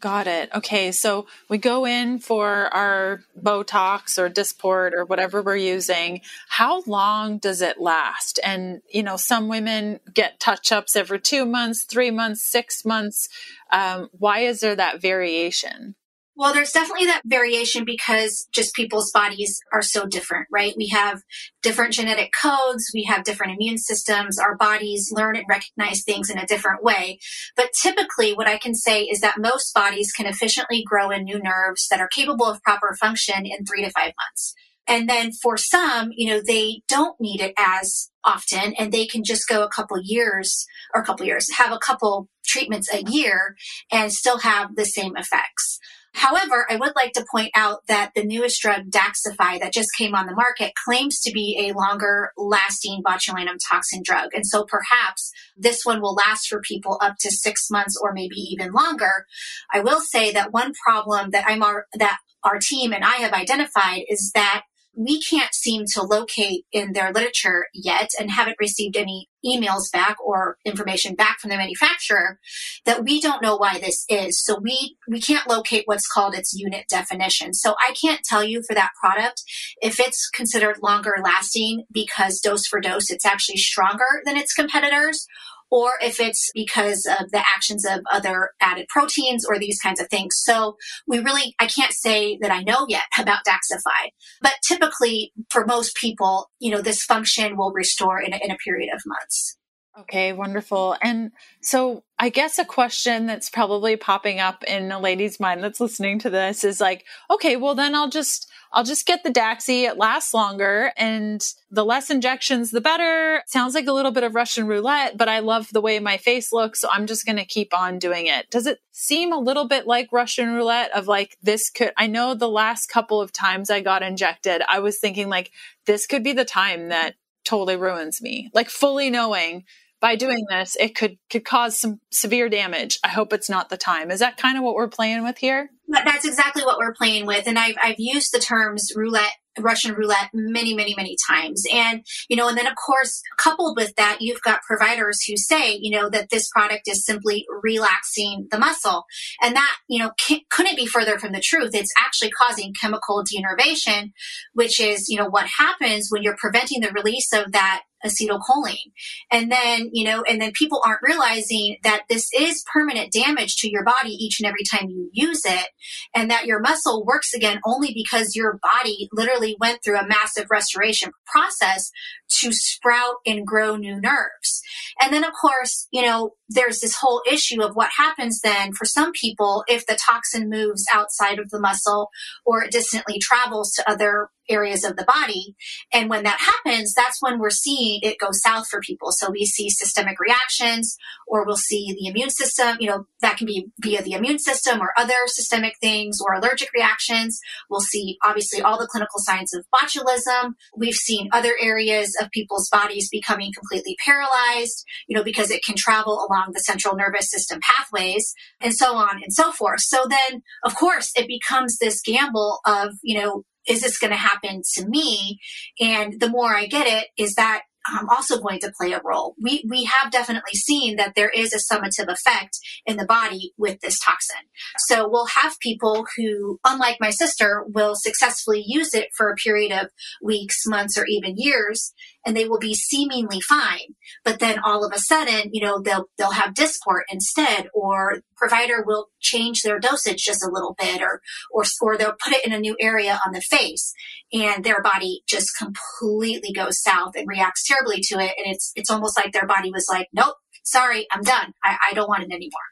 [0.03, 0.49] Got it.
[0.53, 0.91] Okay.
[0.91, 6.19] So we go in for our Botox or Dysport or whatever we're using.
[6.49, 8.37] How long does it last?
[8.43, 13.29] And, you know, some women get touch ups every two months, three months, six months.
[13.71, 15.95] Um, why is there that variation?
[16.35, 20.73] Well, there's definitely that variation because just people's bodies are so different, right?
[20.75, 21.21] We have
[21.61, 26.39] different genetic codes, we have different immune systems, our bodies learn and recognize things in
[26.39, 27.19] a different way.
[27.55, 31.39] But typically, what I can say is that most bodies can efficiently grow in new
[31.39, 34.55] nerves that are capable of proper function in three to five months.
[34.87, 39.23] And then for some, you know, they don't need it as often and they can
[39.23, 43.55] just go a couple years or a couple years, have a couple treatments a year
[43.91, 45.79] and still have the same effects.
[46.13, 50.13] However, I would like to point out that the newest drug, Daxxify, that just came
[50.13, 54.29] on the market, claims to be a longer lasting botulinum toxin drug.
[54.33, 58.35] And so perhaps this one will last for people up to six months or maybe
[58.35, 59.25] even longer.
[59.73, 63.33] I will say that one problem that I'm our, that our team and I have
[63.33, 64.63] identified is that
[64.95, 70.15] we can't seem to locate in their literature yet and haven't received any emails back
[70.23, 72.39] or information back from the manufacturer
[72.85, 74.41] that we don't know why this is.
[74.43, 77.53] So we, we can't locate what's called its unit definition.
[77.53, 79.43] So I can't tell you for that product
[79.81, 85.27] if it's considered longer lasting because dose for dose, it's actually stronger than its competitors
[85.73, 90.07] or if it's because of the actions of other added proteins or these kinds of
[90.07, 90.35] things.
[90.37, 95.65] So we really, I can't say that I know yet about Daxxify, but typically for
[95.65, 99.57] most people, you know, this function will restore in a, in a period of months.
[99.99, 100.95] Okay, wonderful.
[101.01, 101.31] And
[101.63, 106.19] so I guess a question that's probably popping up in a lady's mind that's listening
[106.19, 109.83] to this is like, okay, well then I'll just I'll just get the Daxi.
[109.83, 113.43] It lasts longer and the less injections, the better.
[113.45, 116.51] Sounds like a little bit of Russian roulette, but I love the way my face
[116.51, 116.81] looks.
[116.81, 118.49] So I'm just going to keep on doing it.
[118.49, 122.33] Does it seem a little bit like Russian roulette of like, this could, I know
[122.33, 125.51] the last couple of times I got injected, I was thinking like,
[125.85, 128.49] this could be the time that totally ruins me.
[128.53, 129.65] Like fully knowing
[130.03, 132.99] by doing this, it could could cause some severe damage.
[133.05, 134.11] I hope it's not the time.
[134.11, 135.69] Is that kind of what we're playing with here?
[135.87, 140.29] That's exactly what we're playing with, and I've I've used the terms roulette Russian roulette
[140.33, 141.63] many, many, many times.
[141.71, 145.77] And, you know, and then of course, coupled with that, you've got providers who say,
[145.79, 149.05] you know, that this product is simply relaxing the muscle.
[149.41, 150.11] And that, you know,
[150.49, 151.71] couldn't be further from the truth.
[151.73, 154.11] It's actually causing chemical denervation,
[154.53, 158.91] which is, you know, what happens when you're preventing the release of that acetylcholine.
[159.31, 163.69] And then, you know, and then people aren't realizing that this is permanent damage to
[163.69, 165.67] your body each and every time you use it.
[166.15, 170.47] And that your muscle works again only because your body literally went through a massive
[170.49, 171.91] restoration process
[172.39, 174.61] to sprout and grow new nerves.
[175.01, 178.85] And then, of course, you know, there's this whole issue of what happens then for
[178.85, 182.09] some people if the toxin moves outside of the muscle
[182.45, 185.55] or it distantly travels to other areas of the body.
[185.91, 189.11] And when that happens, that's when we're seeing it go south for people.
[189.11, 193.47] So we see systemic reactions, or we'll see the immune system, you know, that can
[193.47, 197.39] be via the immune system or other systemic things or allergic reactions.
[197.69, 200.53] We'll see obviously all the clinical signs of botulism.
[200.75, 205.75] We've seen other areas of people's bodies becoming completely paralyzed, you know, because it can
[205.75, 209.81] travel along the central nervous system pathways and so on and so forth.
[209.81, 214.17] So then, of course, it becomes this gamble of, you know, is this going to
[214.17, 215.39] happen to me?
[215.79, 219.35] And the more I get it, is that um, also going to play a role.
[219.41, 223.79] We we have definitely seen that there is a summative effect in the body with
[223.81, 224.41] this toxin.
[224.77, 229.71] So we'll have people who, unlike my sister, will successfully use it for a period
[229.71, 229.89] of
[230.21, 231.93] weeks, months, or even years,
[232.25, 233.95] and they will be seemingly fine.
[234.23, 238.83] But then all of a sudden, you know, they'll they'll have Dysport instead, or provider
[238.85, 241.21] will change their dosage just a little bit, or
[241.51, 243.93] or or they'll put it in a new area on the face,
[244.33, 248.91] and their body just completely goes south and reacts terribly to it, and it's it's
[248.91, 251.53] almost like their body was like, nope, sorry, I'm done.
[251.63, 252.69] I, I don't want it anymore,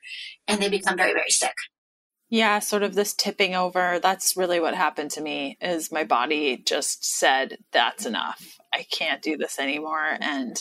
[0.48, 1.56] and they become very very sick.
[2.30, 4.00] Yeah, sort of this tipping over.
[4.00, 8.58] That's really what happened to me is my body just said that's enough.
[8.74, 10.56] I can't do this anymore and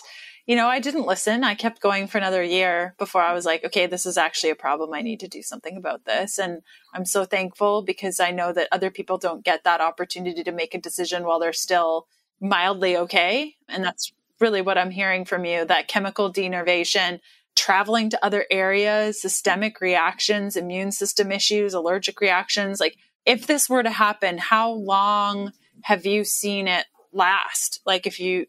[0.46, 1.44] you know, I didn't listen.
[1.44, 4.56] I kept going for another year before I was like, okay, this is actually a
[4.56, 4.92] problem.
[4.92, 6.38] I need to do something about this.
[6.38, 6.62] And
[6.94, 10.74] I'm so thankful because I know that other people don't get that opportunity to make
[10.74, 12.06] a decision while they're still
[12.40, 13.56] mildly okay.
[13.68, 17.20] And that's really what I'm hearing from you that chemical denervation
[17.56, 22.80] traveling to other areas, systemic reactions, immune system issues, allergic reactions.
[22.80, 27.80] Like, if this were to happen, how long have you seen it last?
[27.84, 28.46] Like, if you,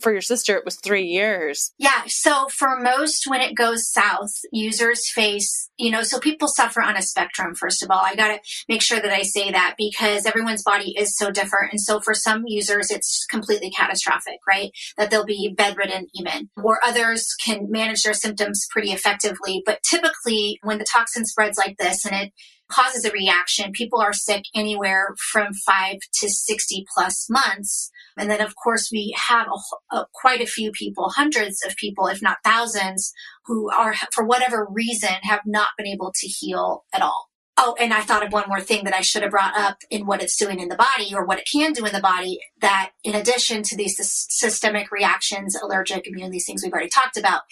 [0.00, 1.72] for your sister, it was three years.
[1.78, 2.02] Yeah.
[2.06, 6.96] So for most, when it goes south, users face, you know, so people suffer on
[6.96, 8.00] a spectrum, first of all.
[8.02, 11.72] I got to make sure that I say that because everyone's body is so different.
[11.72, 14.70] And so for some users, it's completely catastrophic, right?
[14.96, 19.62] That they'll be bedridden even, or others can manage their symptoms pretty effectively.
[19.64, 22.32] But typically, when the toxin spreads like this and it
[22.70, 28.40] causes a reaction, people are sick anywhere from five to 60 plus months and then,
[28.40, 32.22] of course, we have a, a, uh, quite a few people, hundreds of people, if
[32.22, 33.12] not thousands,
[33.44, 37.30] who are, for whatever reason, have not been able to heal at all.
[37.62, 40.06] Oh, and I thought of one more thing that I should have brought up in
[40.06, 42.38] what it's doing in the body or what it can do in the body.
[42.62, 47.42] That in addition to these systemic reactions, allergic, immune, these things we've already talked about,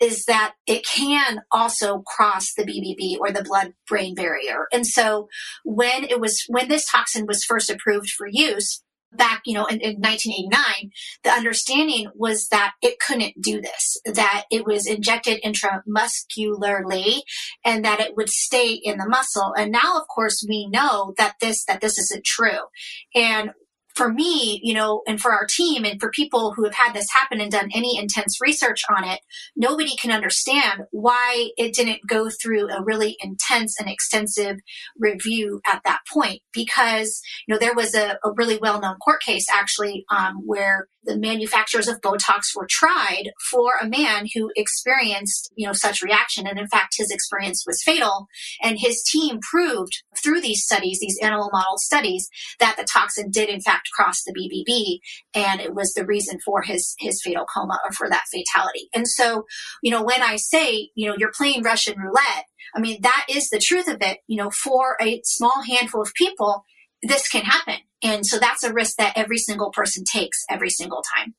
[0.00, 4.66] is that it can also cross the BBB or the blood brain barrier.
[4.72, 5.28] And so
[5.64, 8.84] when it was, when this toxin was first approved for use,
[9.16, 10.90] back, you know, in, in 1989,
[11.24, 17.20] the understanding was that it couldn't do this, that it was injected intramuscularly
[17.64, 19.52] and that it would stay in the muscle.
[19.56, 22.66] And now, of course, we know that this, that this isn't true.
[23.14, 23.50] And
[23.96, 27.10] for me, you know, and for our team and for people who have had this
[27.10, 29.20] happen and done any intense research on it,
[29.56, 34.58] nobody can understand why it didn't go through a really intense and extensive
[34.98, 36.42] review at that point.
[36.52, 40.88] Because, you know, there was a, a really well known court case actually um, where
[41.06, 46.46] the manufacturers of Botox were tried for a man who experienced, you know, such reaction.
[46.46, 48.26] And in fact, his experience was fatal.
[48.62, 52.28] And his team proved through these studies, these animal model studies,
[52.58, 54.98] that the toxin did in fact cross the BBB.
[55.34, 58.88] And it was the reason for his, his fatal coma or for that fatality.
[58.94, 59.44] And so,
[59.82, 63.48] you know, when I say, you know, you're playing Russian roulette, I mean, that is
[63.48, 64.18] the truth of it.
[64.26, 66.64] You know, for a small handful of people,
[67.02, 67.76] this can happen.
[68.02, 71.34] And so that's a risk that every single person takes every single time.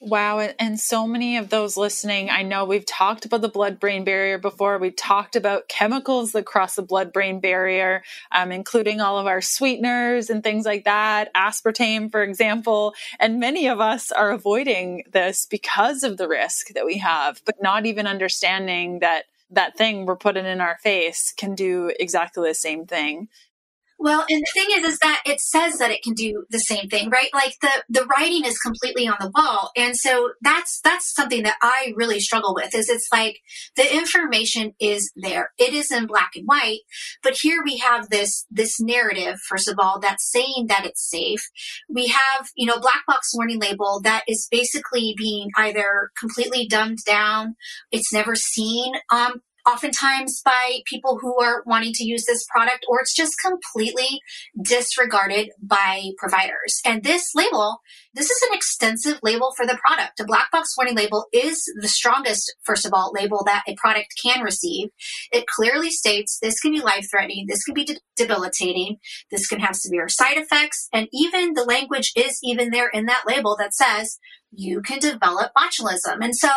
[0.00, 0.38] Wow.
[0.38, 4.38] And so many of those listening, I know we've talked about the blood brain barrier
[4.38, 4.78] before.
[4.78, 9.40] We've talked about chemicals that cross the blood brain barrier, um, including all of our
[9.40, 12.94] sweeteners and things like that, aspartame, for example.
[13.18, 17.56] And many of us are avoiding this because of the risk that we have, but
[17.60, 22.54] not even understanding that that thing we're putting in our face can do exactly the
[22.54, 23.28] same thing.
[24.00, 26.88] Well, and the thing is, is that it says that it can do the same
[26.88, 27.30] thing, right?
[27.34, 31.56] Like the the writing is completely on the wall, and so that's that's something that
[31.60, 32.76] I really struggle with.
[32.76, 33.40] Is it's like
[33.76, 36.80] the information is there, it is in black and white,
[37.24, 39.40] but here we have this this narrative.
[39.48, 41.48] First of all, that's saying that it's safe.
[41.88, 46.98] We have you know black box warning label that is basically being either completely dumbed
[47.04, 47.56] down,
[47.90, 53.00] it's never seen um, oftentimes by people who are wanting to use this product, or
[53.00, 54.20] it's just completely
[54.60, 56.80] disregarded by providers.
[56.84, 57.80] And this label,
[58.14, 60.20] this is an extensive label for the product.
[60.20, 64.08] A black box warning label is the strongest, first of all, label that a product
[64.22, 64.88] can receive.
[65.32, 68.98] It clearly states this can be life threatening, this can be de- debilitating,
[69.30, 73.24] this can have severe side effects, and even the language is even there in that
[73.26, 74.18] label that says
[74.50, 76.18] you can develop botulism.
[76.22, 76.48] And so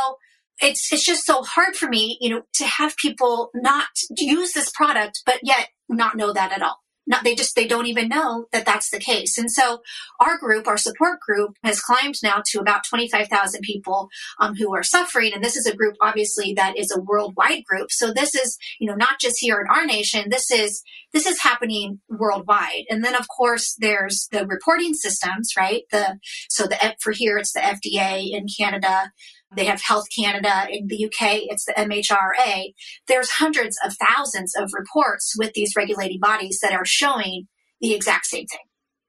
[0.62, 4.72] it's it's just so hard for me, you know, to have people not use this
[4.72, 6.78] product, but yet not know that at all.
[7.08, 9.38] Not they just they don't even know that that's the case.
[9.38, 9.82] And so
[10.20, 14.08] our group, our support group, has climbed now to about twenty five thousand people
[14.40, 15.34] um, who are suffering.
[15.34, 17.92] And this is a group, obviously, that is a worldwide group.
[17.92, 20.30] So this is you know not just here in our nation.
[20.30, 22.86] This is this is happening worldwide.
[22.90, 25.84] And then of course there's the reporting systems, right?
[25.92, 29.12] The so the for here it's the FDA in Canada
[29.56, 32.74] they have Health Canada in the UK, it's the MHRA.
[33.08, 37.48] There's hundreds of thousands of reports with these regulating bodies that are showing
[37.82, 38.60] the exact same thing.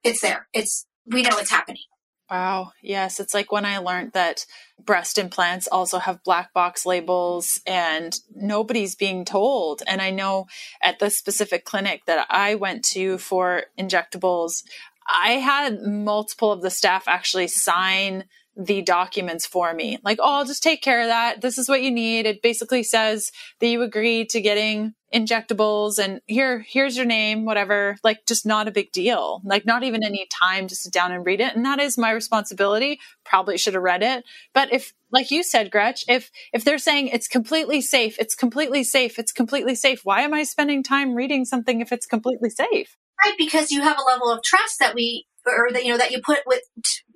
[0.02, 0.48] It's there.
[0.52, 1.82] It's we know it's happening.
[2.30, 2.72] Wow.
[2.80, 3.20] Yes.
[3.20, 4.46] It's like when I learned that
[4.82, 9.82] breast implants also have black box labels and nobody's being told.
[9.86, 10.46] And I know
[10.82, 14.62] at the specific clinic that I went to for injectables,
[15.06, 18.24] I had multiple of the staff actually sign
[18.56, 19.98] the documents for me.
[20.04, 21.40] Like, oh, I'll just take care of that.
[21.40, 22.26] This is what you need.
[22.26, 27.96] It basically says that you agree to getting injectables and here, here's your name, whatever.
[28.02, 29.40] Like, just not a big deal.
[29.44, 31.54] Like, not even any time to sit down and read it.
[31.54, 33.00] And that is my responsibility.
[33.24, 34.24] Probably should have read it.
[34.52, 38.84] But if, like you said, Gretch, if, if they're saying it's completely safe, it's completely
[38.84, 42.96] safe, it's completely safe, why am I spending time reading something if it's completely safe?
[43.24, 46.10] Right, because you have a level of trust that we or that you know that
[46.10, 46.62] you put with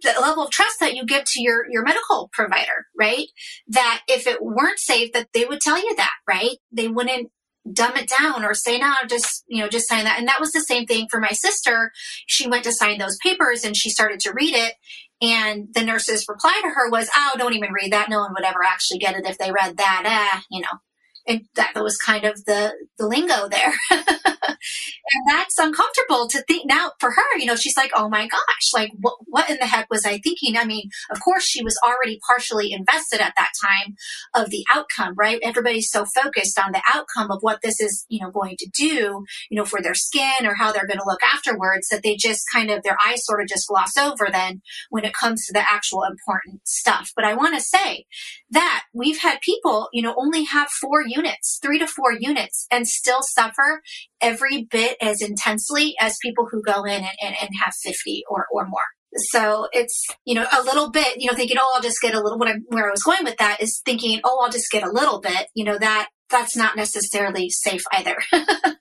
[0.03, 3.27] the level of trust that you give to your your medical provider right?
[3.69, 6.57] That if it weren't safe that they would tell you that right?
[6.73, 7.31] They wouldn't
[7.73, 10.19] dumb it down or say no just you know just sign that.
[10.19, 11.93] And that was the same thing for my sister.
[12.27, 14.75] She went to sign those papers and she started to read it.
[15.23, 18.09] And the nurse's reply to her was oh don't even read that.
[18.09, 20.03] No one would ever actually get it if they read that.
[20.07, 20.79] Ah you know.
[21.29, 23.75] And that was kind of the the lingo there
[24.49, 28.73] and that's uncomfortable to think now for her you know she's like oh my gosh
[28.75, 30.57] like what, what in the heck was i thinking?
[30.57, 33.97] I mean of course she was already partially invested at that time
[34.35, 35.39] of the outcome right?
[35.43, 39.25] Everybody's so focused on the outcome of what this is you know going to do
[39.51, 42.45] you know for their skin or how they're going to look afterwards that they just
[42.53, 45.61] kind of their eyes sort of just gloss over then when it comes to the
[45.61, 47.13] actual important stuff.
[47.15, 48.07] But i want to say
[48.51, 52.87] that we've had people you know only have four units three to four units and
[52.87, 53.83] still suffer
[54.21, 58.47] every bit as intensely as people who go in and, and, and have 50 or,
[58.53, 58.81] or more.
[59.31, 62.21] So it's, you know, a little bit, you know, thinking, oh, I'll just get a
[62.21, 64.83] little, what I'm, where I was going with that is thinking, oh, I'll just get
[64.83, 68.17] a little bit, you know, that, that's not necessarily safe either.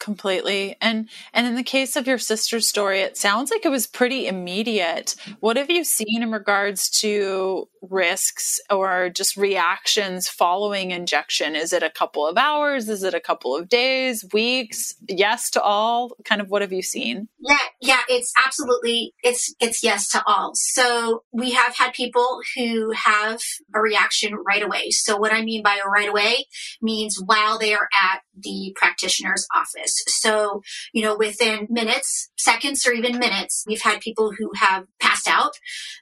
[0.00, 3.86] completely and and in the case of your sister's story it sounds like it was
[3.86, 11.56] pretty immediate what have you seen in regards to risks or just reactions following injection?
[11.56, 12.88] Is it a couple of hours?
[12.88, 14.94] Is it a couple of days, weeks?
[15.08, 16.12] Yes to all?
[16.24, 17.28] Kind of what have you seen?
[17.38, 20.52] Yeah, yeah, it's absolutely it's it's yes to all.
[20.54, 23.40] So we have had people who have
[23.74, 24.90] a reaction right away.
[24.90, 26.46] So what I mean by right away
[26.82, 30.02] means while they are at the practitioner's office.
[30.06, 30.62] So,
[30.92, 35.52] you know, within minutes, seconds or even minutes, we've had people who have passed out.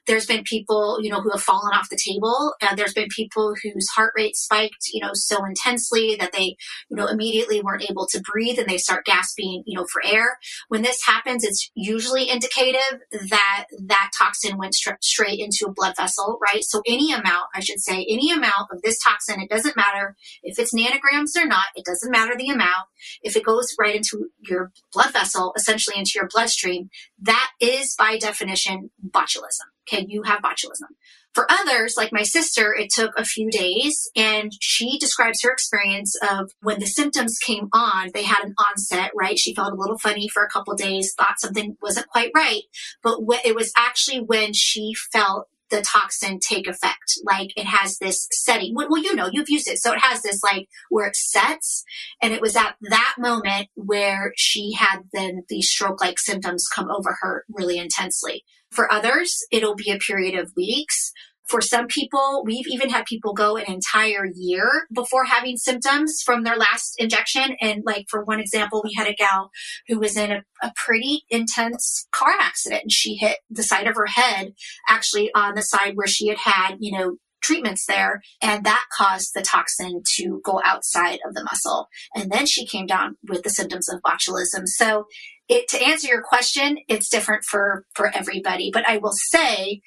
[0.07, 2.53] There's been people, you know, who have fallen fallen off the table.
[2.61, 6.55] And there's been people whose heart rate spiked, you know, so intensely that they,
[6.89, 10.37] you know, immediately weren't able to breathe and they start gasping, you know, for air.
[10.67, 12.99] When this happens, it's usually indicative
[13.29, 16.63] that that toxin went st- straight into a blood vessel, right?
[16.63, 20.59] So any amount, I should say, any amount of this toxin, it doesn't matter if
[20.59, 22.87] it's nanograms or not, it doesn't matter the amount.
[23.21, 26.89] If it goes right into your blood vessel, essentially into your bloodstream,
[27.21, 29.69] that is by definition botulism.
[29.91, 30.93] Okay, you have botulism.
[31.33, 36.15] For others, like my sister, it took a few days and she describes her experience
[36.27, 39.37] of when the symptoms came on, they had an onset, right?
[39.37, 42.63] She felt a little funny for a couple days, thought something wasn't quite right,
[43.03, 47.19] but it was actually when she felt the toxin take effect.
[47.23, 48.73] Like it has this setting.
[48.75, 49.77] Well, you know, you've used it.
[49.79, 51.83] So it has this like where it sets.
[52.21, 56.89] And it was at that moment where she had then these stroke like symptoms come
[56.89, 58.43] over her really intensely.
[58.71, 61.11] For others, it'll be a period of weeks.
[61.47, 66.43] For some people, we've even had people go an entire year before having symptoms from
[66.43, 67.55] their last injection.
[67.59, 69.49] And like for one example, we had a gal
[69.87, 73.95] who was in a, a pretty intense car accident and she hit the side of
[73.95, 74.53] her head
[74.87, 79.31] actually on the side where she had had, you know, treatments there and that caused
[79.33, 83.49] the toxin to go outside of the muscle and then she came down with the
[83.49, 85.05] symptoms of botulism so
[85.49, 88.69] it, to answer your question, it's different for, for everybody.
[88.71, 89.81] But I will say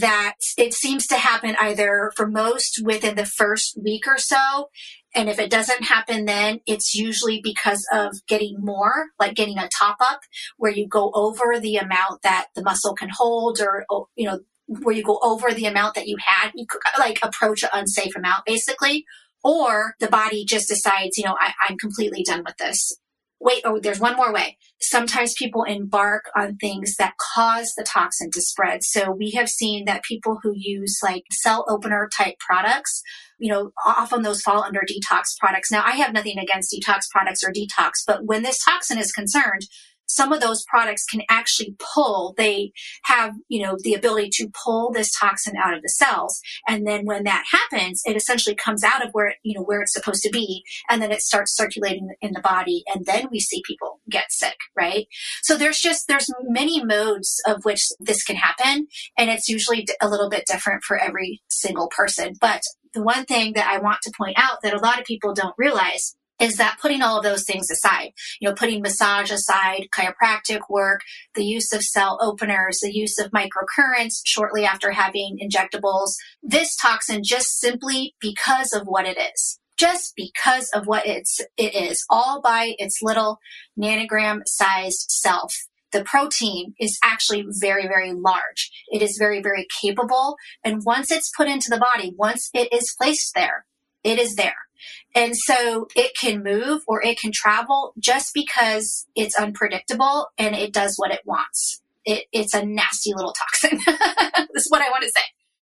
[0.00, 4.68] that it seems to happen either for most within the first week or so.
[5.14, 9.68] And if it doesn't happen then, it's usually because of getting more, like getting a
[9.68, 10.20] top up
[10.56, 14.40] where you go over the amount that the muscle can hold or, oh, you know,
[14.66, 16.66] where you go over the amount that you had, you
[16.98, 19.04] like approach an unsafe amount basically.
[19.44, 22.98] Or the body just decides, you know, I, I'm completely done with this
[23.40, 24.56] wait, oh, there's one more way.
[24.80, 28.82] Sometimes people embark on things that cause the toxin to spread.
[28.82, 33.02] So we have seen that people who use like cell opener type products,
[33.38, 35.70] you know, often those fall under detox products.
[35.70, 39.62] Now, I have nothing against detox products or detox, but when this toxin is concerned,
[40.06, 42.72] some of those products can actually pull they
[43.04, 46.40] have you know the ability to pull this toxin out of the cells.
[46.66, 49.82] And then when that happens it essentially comes out of where it, you know where
[49.82, 53.40] it's supposed to be and then it starts circulating in the body and then we
[53.40, 55.06] see people get sick right?
[55.42, 58.86] So there's just there's many modes of which this can happen
[59.18, 62.34] and it's usually a little bit different for every single person.
[62.40, 62.62] But
[62.96, 65.54] the one thing that i want to point out that a lot of people don't
[65.58, 70.60] realize is that putting all of those things aside, you know, putting massage aside, chiropractic
[70.68, 71.00] work,
[71.34, 77.22] the use of cell openers, the use of microcurrents shortly after having injectables, this toxin
[77.24, 79.58] just simply because of what it is.
[79.78, 83.38] Just because of what it's, it is, all by its little
[83.78, 85.54] nanogram sized self.
[85.92, 88.70] The protein is actually very, very large.
[88.88, 90.36] It is very, very capable.
[90.64, 93.66] And once it's put into the body, once it is placed there,
[94.02, 94.65] it is there
[95.14, 100.72] and so it can move or it can travel just because it's unpredictable and it
[100.72, 101.82] does what it wants.
[102.04, 103.80] It, it's a nasty little toxin.
[103.86, 105.22] That's what I want to say.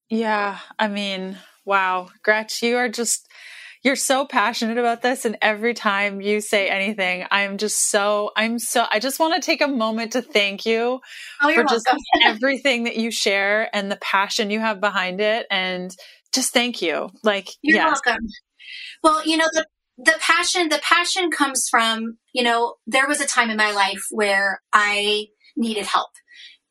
[0.09, 0.59] Yeah.
[0.79, 2.09] I mean, wow.
[2.23, 3.27] Gretch, you are just,
[3.83, 5.25] you're so passionate about this.
[5.25, 9.45] And every time you say anything, I'm just so, I'm so, I just want to
[9.45, 11.01] take a moment to thank you
[11.41, 11.87] oh, for just
[12.23, 15.45] everything that you share and the passion you have behind it.
[15.51, 15.93] And
[16.33, 17.09] just thank you.
[17.23, 18.01] Like, you're yes.
[18.05, 18.25] welcome.
[19.03, 19.65] Well, you know, the
[19.97, 24.01] the passion the passion comes from, you know, there was a time in my life
[24.11, 26.09] where I needed help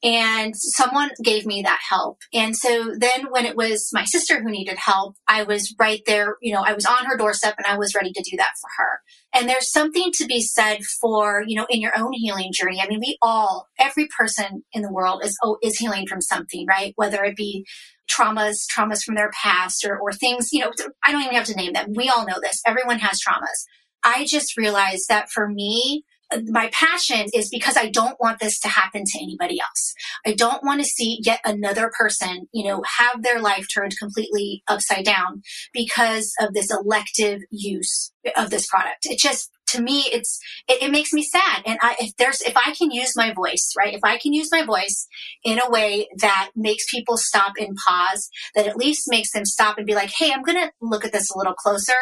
[0.02, 2.18] and someone gave me that help.
[2.34, 6.36] And so then when it was my sister who needed help, I was right there,
[6.42, 8.68] you know, I was on her doorstep and I was ready to do that for
[8.78, 9.00] her.
[9.32, 12.80] And there's something to be said for, you know, in your own healing journey.
[12.80, 16.66] I mean, we all, every person in the world is, oh, is healing from something,
[16.66, 16.92] right?
[16.96, 17.64] Whether it be
[18.10, 20.72] traumas, traumas from their past or, or things, you know,
[21.04, 21.92] I don't even have to name them.
[21.94, 22.60] We all know this.
[22.66, 23.66] Everyone has traumas.
[24.04, 28.58] I just realized that for me, uh, my passion is because I don't want this
[28.60, 29.94] to happen to anybody else.
[30.26, 34.62] I don't want to see yet another person, you know, have their life turned completely
[34.66, 35.42] upside down
[35.72, 39.06] because of this elective use of this product.
[39.06, 41.62] It just to me it's it, it, makes me sad.
[41.66, 44.50] And I, if there's if i can use my voice right if i can use
[44.52, 45.06] my voice
[45.44, 49.78] in a way that makes people stop and pause that at least makes them stop
[49.78, 51.92] and be like hey i'm gonna look at this a little closer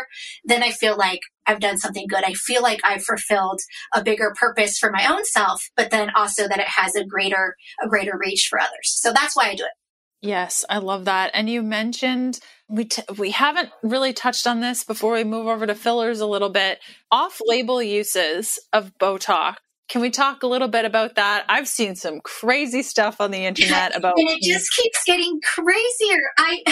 [0.44, 2.24] then i feel like i've done something good.
[2.24, 3.60] I feel like i've fulfilled
[3.94, 7.56] a bigger purpose for my own self but then also that it has a greater
[7.82, 8.98] a greater reach for others.
[9.00, 9.79] So that's why i do it
[10.22, 11.30] Yes, I love that.
[11.34, 15.66] And you mentioned we t- we haven't really touched on this before we move over
[15.66, 16.78] to fillers a little bit.
[17.10, 19.56] Off-label uses of Botox.
[19.88, 21.44] Can we talk a little bit about that?
[21.48, 26.20] I've seen some crazy stuff on the internet about And it just keeps getting crazier.
[26.38, 26.62] I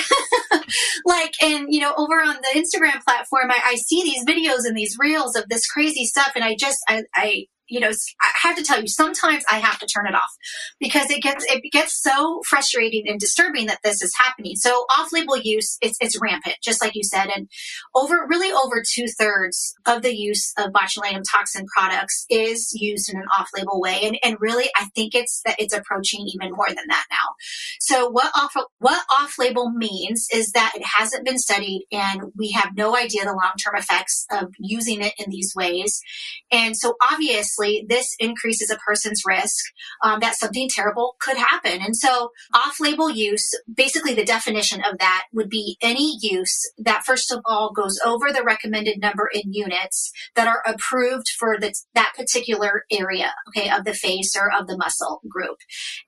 [1.04, 4.76] like and you know, over on the Instagram platform I, I see these videos and
[4.76, 8.56] these reels of this crazy stuff and I just I, I you know, I have
[8.56, 10.30] to tell you, sometimes I have to turn it off
[10.80, 14.56] because it gets it gets so frustrating and disturbing that this is happening.
[14.56, 17.48] So off-label use, it's it's rampant, just like you said, and
[17.94, 23.18] over really over two thirds of the use of botulinum toxin products is used in
[23.18, 26.86] an off-label way, and and really, I think it's that it's approaching even more than
[26.88, 27.34] that now.
[27.80, 32.76] So what off what off-label means is that it hasn't been studied, and we have
[32.76, 36.00] no idea the long-term effects of using it in these ways,
[36.50, 39.64] and so obviously obviously this increases a person's risk
[40.02, 41.80] um, that something terrible could happen.
[41.82, 47.32] And so off-label use, basically the definition of that would be any use that first
[47.32, 52.14] of all goes over the recommended number in units that are approved for the, that
[52.16, 55.58] particular area, okay, of the face or of the muscle group.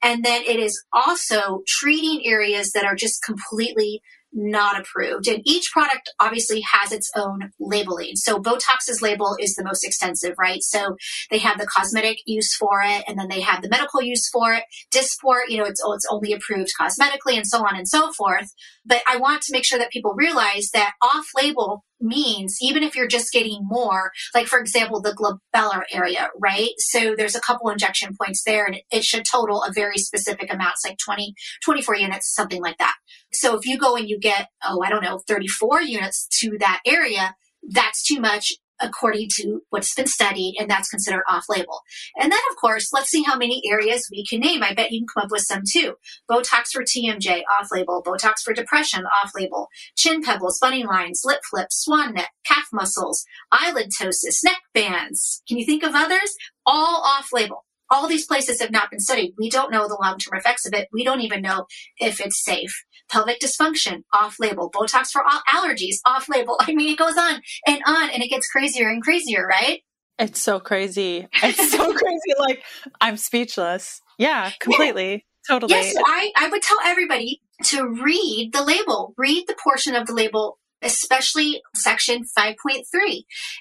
[0.02, 4.02] And then it is also treating areas that are just completely
[4.32, 5.28] not approved.
[5.28, 8.16] And each product obviously has its own labeling.
[8.16, 10.62] So Botox's label is the most extensive, right?
[10.62, 10.96] So
[11.30, 14.54] they have the cosmetic use for it, and then they have the medical use for
[14.54, 14.64] it.
[14.92, 18.52] Dysport, you know, it's, oh, it's only approved cosmetically and so on and so forth.
[18.86, 22.96] But I want to make sure that people realize that off label means even if
[22.96, 26.70] you're just getting more, like for example, the glabellar area, right?
[26.78, 30.74] So there's a couple injection points there and it should total a very specific amount.
[30.74, 32.94] It's like 20, 24 units, something like that.
[33.32, 36.80] So if you go and you get, oh, I don't know, 34 units to that
[36.86, 41.80] area, that's too much according to what's been studied, and that's considered off label.
[42.16, 44.62] And then, of course, let's see how many areas we can name.
[44.62, 45.94] I bet you can come up with some too.
[46.30, 48.02] Botox for TMJ, off label.
[48.02, 49.68] Botox for depression, off label.
[49.96, 55.42] Chin pebbles, bunny lines, lip flips, swan neck, calf muscles, eyelid ptosis, neck bands.
[55.46, 56.34] Can you think of others?
[56.64, 57.64] All off label.
[57.90, 59.34] All these places have not been studied.
[59.38, 60.88] We don't know the long term effects of it.
[60.92, 61.66] We don't even know
[61.98, 66.56] if it's safe pelvic dysfunction off label, Botox for all allergies off label.
[66.60, 69.80] I mean, it goes on and on and it gets crazier and crazier, right?
[70.18, 71.26] It's so crazy.
[71.42, 72.34] It's so crazy.
[72.38, 72.62] Like,
[73.00, 74.00] I'm speechless.
[74.18, 75.12] Yeah, completely.
[75.12, 75.18] Yeah.
[75.48, 75.72] Totally.
[75.72, 80.12] Yes, I, I would tell everybody to read the label, read the portion of the
[80.12, 82.84] label especially section 5.3.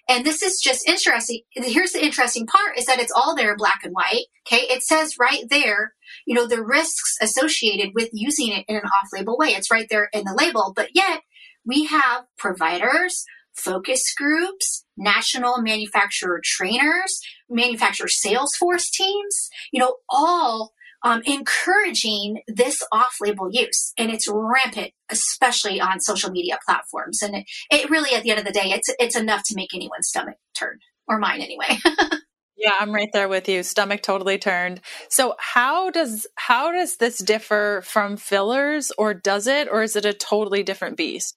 [0.07, 1.41] And this is just interesting.
[1.51, 4.25] Here's the interesting part is that it's all there black and white.
[4.47, 4.63] Okay.
[4.63, 5.93] It says right there,
[6.25, 9.49] you know, the risks associated with using it in an off label way.
[9.49, 11.21] It's right there in the label, but yet
[11.65, 20.73] we have providers, focus groups, national manufacturer trainers, manufacturer sales force teams, you know, all
[21.03, 27.21] um, encouraging this off-label use, and it's rampant, especially on social media platforms.
[27.21, 29.73] And it, it really, at the end of the day, it's it's enough to make
[29.73, 31.77] anyone's stomach turn, or mine anyway.
[32.57, 33.63] yeah, I'm right there with you.
[33.63, 34.81] Stomach totally turned.
[35.09, 40.05] So how does how does this differ from fillers, or does it, or is it
[40.05, 41.35] a totally different beast?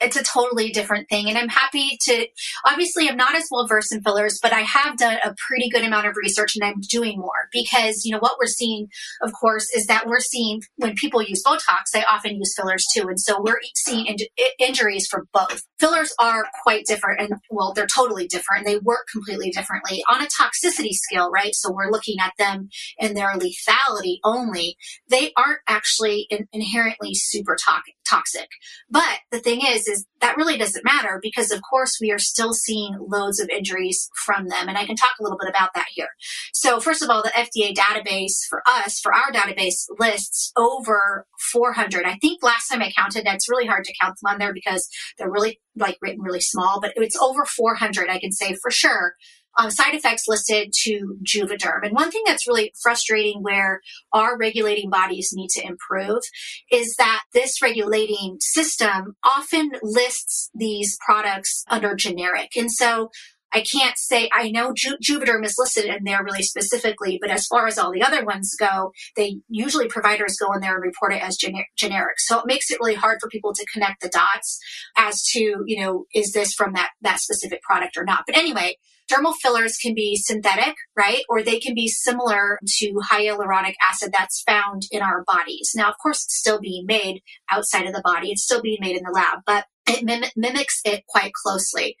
[0.00, 1.28] It's a totally different thing.
[1.28, 2.26] And I'm happy to,
[2.66, 5.84] obviously, I'm not as well versed in fillers, but I have done a pretty good
[5.84, 8.88] amount of research and I'm doing more because, you know, what we're seeing,
[9.22, 13.08] of course, is that we're seeing when people use Botox, they often use fillers too.
[13.08, 14.16] And so we're seeing in-
[14.58, 15.62] injuries for both.
[15.78, 18.66] Fillers are quite different and, well, they're totally different.
[18.66, 21.54] They work completely differently on a toxicity scale, right?
[21.54, 22.68] So we're looking at them
[22.98, 24.76] in their lethality only.
[25.08, 28.48] They aren't actually in- inherently super to- toxic.
[28.90, 29.88] But the thing is,
[30.20, 34.48] that really doesn't matter because of course we are still seeing loads of injuries from
[34.48, 34.68] them.
[34.68, 36.08] And I can talk a little bit about that here.
[36.52, 42.04] So first of all, the FDA database for us, for our database lists over 400.
[42.04, 44.88] I think last time I counted, that's really hard to count them on there because
[45.18, 48.08] they're really like written really small, but it's over 400.
[48.08, 49.14] I can say for sure
[49.56, 51.84] um, side effects listed to Juvederm.
[51.84, 53.80] And one thing that's really frustrating where
[54.12, 56.22] our regulating bodies need to improve
[56.70, 62.56] is that this regulating system often lists these products under generic.
[62.56, 63.10] And so
[63.54, 67.46] I can't say, I know Ju- Juvederm is listed in there really specifically, but as
[67.46, 71.12] far as all the other ones go, they usually providers go in there and report
[71.12, 72.18] it as gener- generic.
[72.18, 74.58] So it makes it really hard for people to connect the dots
[74.96, 78.24] as to, you know, is this from that, that specific product or not.
[78.26, 78.76] But anyway,
[79.10, 81.22] Dermal fillers can be synthetic, right?
[81.28, 85.72] Or they can be similar to hyaluronic acid that's found in our bodies.
[85.74, 88.30] Now, of course, it's still being made outside of the body.
[88.30, 91.96] It's still being made in the lab, but it mim- mimics it quite closely.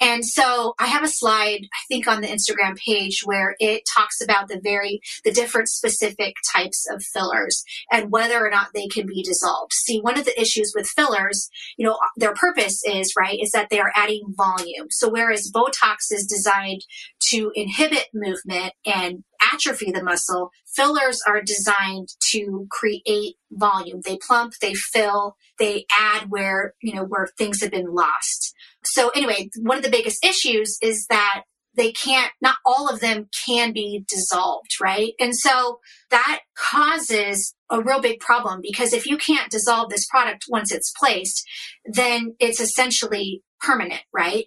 [0.00, 4.20] And so I have a slide, I think on the Instagram page where it talks
[4.20, 9.06] about the very, the different specific types of fillers and whether or not they can
[9.06, 9.72] be dissolved.
[9.72, 13.68] See, one of the issues with fillers, you know, their purpose is, right, is that
[13.70, 14.88] they are adding volume.
[14.90, 16.82] So whereas Botox is designed
[17.30, 24.00] to inhibit movement and atrophy the muscle, fillers are designed to create volume.
[24.04, 28.54] They plump, they fill, they add where, you know, where things have been lost.
[28.84, 31.44] So anyway, one of the biggest issues is that
[31.76, 35.12] they can't, not all of them can be dissolved, right?
[35.18, 35.80] And so
[36.10, 40.92] that causes a real big problem because if you can't dissolve this product once it's
[40.98, 41.46] placed,
[41.84, 44.44] then it's essentially permanent, right?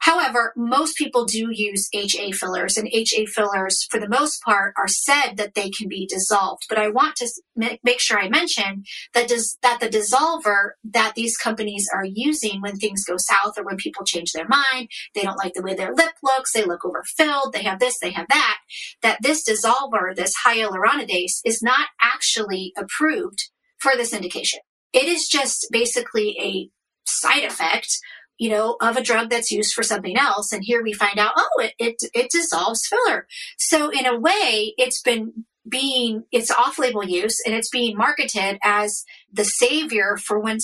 [0.00, 4.86] However, most people do use HA fillers, and HA fillers, for the most part, are
[4.86, 6.64] said that they can be dissolved.
[6.68, 11.36] But I want to make sure I mention that does that the dissolver that these
[11.36, 15.38] companies are using when things go south or when people change their mind, they don't
[15.38, 18.58] like the way their lip looks, they look overfilled, they have this, they have that.
[19.02, 24.60] That this dissolver, this hyaluronidase, is not actually approved for this indication.
[24.92, 26.70] It is just basically a
[27.06, 27.98] side effect
[28.38, 30.52] you know, of a drug that's used for something else.
[30.52, 33.26] And here we find out, oh, it, it, it dissolves filler.
[33.58, 39.04] So in a way, it's been being it's off-label use and it's being marketed as
[39.32, 40.58] the savior for when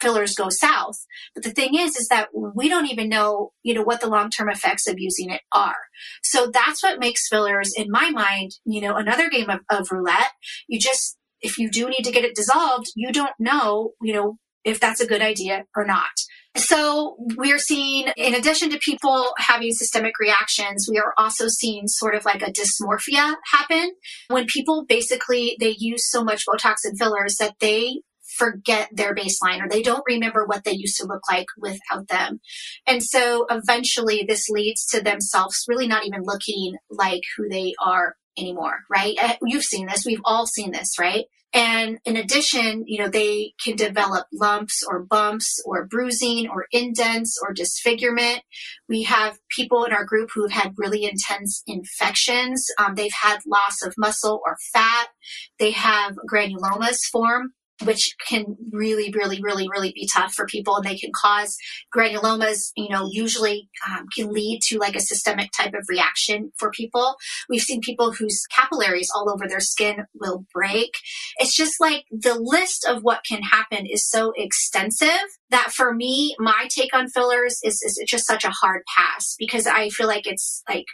[0.00, 3.82] fillers go south but the thing is is that we don't even know you know
[3.82, 5.78] what the long-term effects of using it are
[6.22, 10.32] so that's what makes fillers in my mind you know another game of, of roulette
[10.68, 14.36] you just if you do need to get it dissolved you don't know you know
[14.64, 16.10] if that's a good idea or not
[16.56, 22.16] so we're seeing, in addition to people having systemic reactions, we are also seeing sort
[22.16, 23.92] of like a dysmorphia happen
[24.28, 28.00] when people basically, they use so much Botox and fillers that they
[28.36, 32.40] forget their baseline or they don't remember what they used to look like without them.
[32.86, 38.16] And so eventually this leads to themselves really not even looking like who they are
[38.38, 39.16] anymore, right?
[39.20, 40.04] Uh, you've seen this.
[40.06, 41.26] We've all seen this, right?
[41.52, 47.38] And in addition, you know, they can develop lumps or bumps or bruising or indents
[47.42, 48.42] or disfigurement.
[48.88, 52.64] We have people in our group who have had really intense infections.
[52.78, 55.08] Um, they've had loss of muscle or fat.
[55.58, 57.52] They have granulomas form
[57.84, 60.76] which can really, really, really, really be tough for people.
[60.76, 61.56] And they can cause
[61.94, 66.70] granulomas, you know, usually um, can lead to like a systemic type of reaction for
[66.70, 67.16] people.
[67.48, 70.92] We've seen people whose capillaries all over their skin will break.
[71.38, 75.08] It's just like the list of what can happen is so extensive
[75.50, 79.66] that for me, my take on fillers is, is just such a hard pass because
[79.66, 80.86] I feel like it's like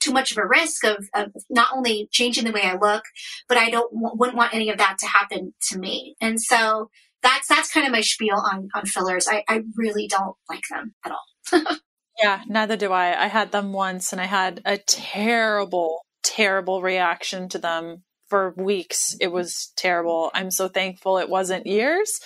[0.00, 3.04] too much of a risk of, of not only changing the way I look,
[3.48, 6.16] but I don't wouldn't want any of that to happen to me.
[6.20, 6.90] And so
[7.22, 9.28] that's that's kind of my spiel on on fillers.
[9.28, 11.76] I, I really don't like them at all.
[12.22, 13.24] yeah, neither do I.
[13.24, 19.16] I had them once and I had a terrible, terrible reaction to them for weeks.
[19.20, 20.30] It was terrible.
[20.34, 22.20] I'm so thankful it wasn't years,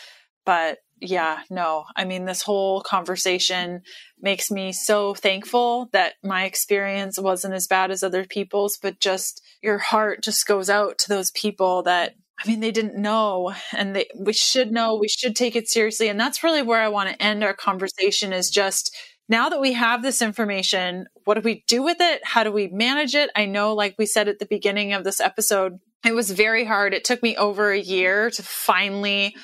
[0.44, 1.84] but yeah, no.
[1.96, 3.82] I mean, this whole conversation
[4.20, 9.42] makes me so thankful that my experience wasn't as bad as other people's, but just
[9.62, 13.94] your heart just goes out to those people that I mean, they didn't know and
[13.94, 16.08] they, we should know, we should take it seriously.
[16.08, 18.94] And that's really where I want to end our conversation is just
[19.28, 22.22] now that we have this information, what do we do with it?
[22.24, 23.30] How do we manage it?
[23.36, 26.92] I know, like we said at the beginning of this episode, it was very hard.
[26.92, 29.34] It took me over a year to finally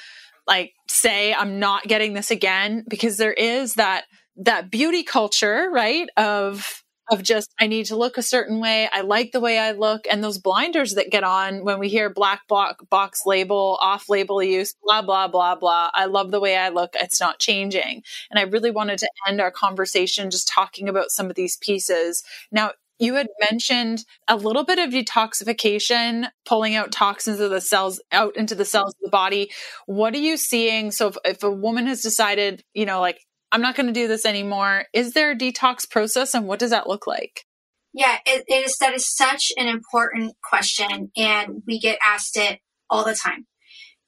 [0.47, 4.05] like say I'm not getting this again because there is that
[4.37, 6.09] that beauty culture, right?
[6.17, 8.89] Of of just I need to look a certain way.
[8.93, 12.09] I like the way I look, and those blinders that get on when we hear
[12.09, 15.91] black box label, off label use, blah blah blah blah.
[15.93, 16.91] I love the way I look.
[16.95, 21.29] It's not changing, and I really wanted to end our conversation just talking about some
[21.29, 22.23] of these pieces.
[22.53, 28.01] Now, you had mentioned a little bit of detoxification, pulling out toxins of the cells
[28.13, 29.51] out into the cells of the body.
[29.87, 30.91] What are you seeing?
[30.91, 33.21] So if, if a woman has decided, you know, like,
[33.53, 36.71] I'm not going to do this anymore, is there a detox process and what does
[36.71, 37.45] that look like?
[37.93, 38.77] Yeah, it, it is.
[38.79, 43.47] That is such an important question, and we get asked it all the time.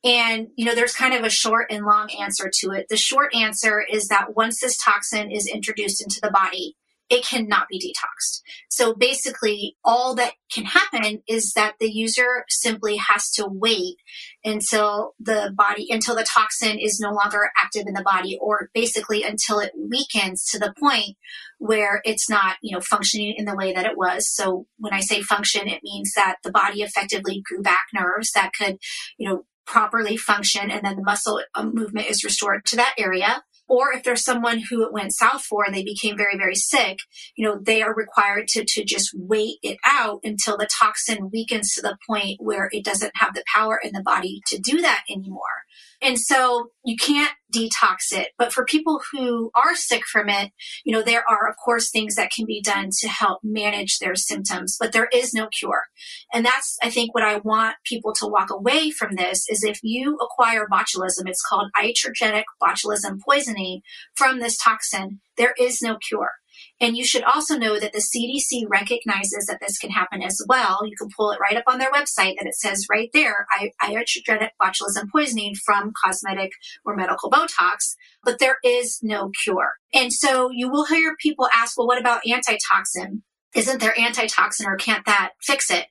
[0.04, 2.86] And, you know, there's kind of a short and long answer to it.
[2.88, 6.76] The short answer is that once this toxin is introduced into the body,
[7.12, 8.40] it cannot be detoxed.
[8.70, 13.96] So basically, all that can happen is that the user simply has to wait
[14.42, 19.24] until the body, until the toxin is no longer active in the body, or basically
[19.24, 21.18] until it weakens to the point
[21.58, 24.26] where it's not, you know, functioning in the way that it was.
[24.26, 28.52] So when I say function, it means that the body effectively grew back nerves that
[28.58, 28.78] could,
[29.18, 33.42] you know, properly function and then the muscle uh, movement is restored to that area
[33.72, 36.98] or if there's someone who it went south for and they became very, very sick,
[37.36, 41.72] you know, they are required to, to just wait it out until the toxin weakens
[41.72, 45.04] to the point where it doesn't have the power in the body to do that
[45.08, 45.64] anymore.
[46.02, 48.30] And so you can't detox it.
[48.36, 50.50] But for people who are sick from it,
[50.84, 54.16] you know, there are, of course, things that can be done to help manage their
[54.16, 55.84] symptoms, but there is no cure.
[56.32, 59.78] And that's, I think, what I want people to walk away from this is if
[59.82, 63.82] you acquire botulism, it's called iatrogenic botulism poisoning
[64.16, 66.32] from this toxin, there is no cure.
[66.80, 70.80] And you should also know that the CDC recognizes that this can happen as well.
[70.84, 73.46] You can pull it right up on their website that it says right there,
[73.82, 76.50] iatrogenic botulism poisoning from cosmetic
[76.84, 77.94] or medical Botox,
[78.24, 79.74] but there is no cure.
[79.94, 83.22] And so you will hear people ask, well, what about antitoxin?
[83.54, 85.86] Isn't there antitoxin or can't that fix it?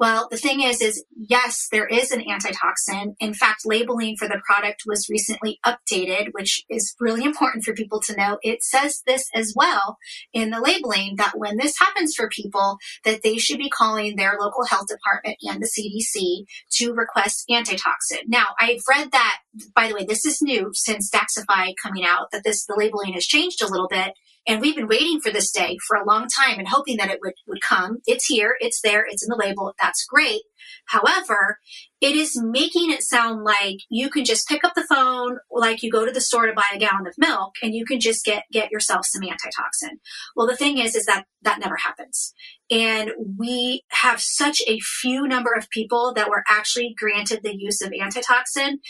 [0.00, 3.14] Well, the thing is, is yes, there is an antitoxin.
[3.20, 8.00] In fact, labeling for the product was recently updated, which is really important for people
[8.00, 8.38] to know.
[8.42, 9.98] It says this as well
[10.32, 14.36] in the labeling that when this happens for people, that they should be calling their
[14.40, 18.18] local health department and the CDC to request antitoxin.
[18.26, 19.38] Now, I've read that,
[19.76, 23.26] by the way, this is new since Daxxify coming out, that this, the labeling has
[23.26, 24.14] changed a little bit.
[24.46, 27.18] And we've been waiting for this day for a long time and hoping that it
[27.22, 27.98] would, would come.
[28.06, 30.42] It's here, it's there, it's in the label, that's great.
[30.86, 31.58] However,
[32.04, 35.90] it is making it sound like you can just pick up the phone, like you
[35.90, 38.44] go to the store to buy a gallon of milk, and you can just get
[38.52, 40.00] get yourself some antitoxin.
[40.36, 42.34] Well, the thing is, is that that never happens.
[42.70, 47.82] And we have such a few number of people that were actually granted the use
[47.82, 48.80] of antitoxin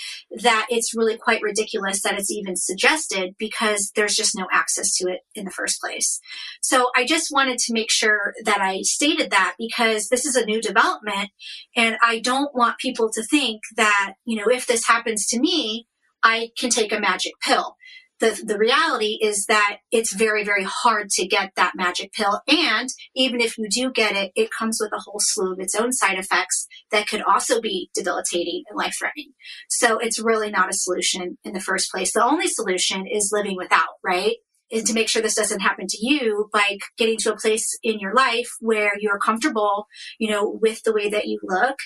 [0.43, 5.09] that it's really quite ridiculous that it's even suggested because there's just no access to
[5.11, 6.21] it in the first place.
[6.63, 10.47] So I just wanted to make sure that I stated that because this is a
[10.47, 11.31] new development
[11.77, 15.87] and I don't want people to think that, you know, if this happens to me,
[16.23, 17.77] I can take a magic pill
[18.21, 22.41] the, the reality is that it's very, very hard to get that magic pill.
[22.49, 25.75] And even if you do get it, it comes with a whole slew of its
[25.75, 29.33] own side effects that could also be debilitating and life threatening.
[29.69, 32.13] So it's really not a solution in the first place.
[32.13, 34.37] The only solution is living without, right?
[34.73, 37.99] And to make sure this doesn't happen to you by getting to a place in
[38.01, 39.87] your life where you're comfortable,
[40.19, 41.77] you know, with the way that you look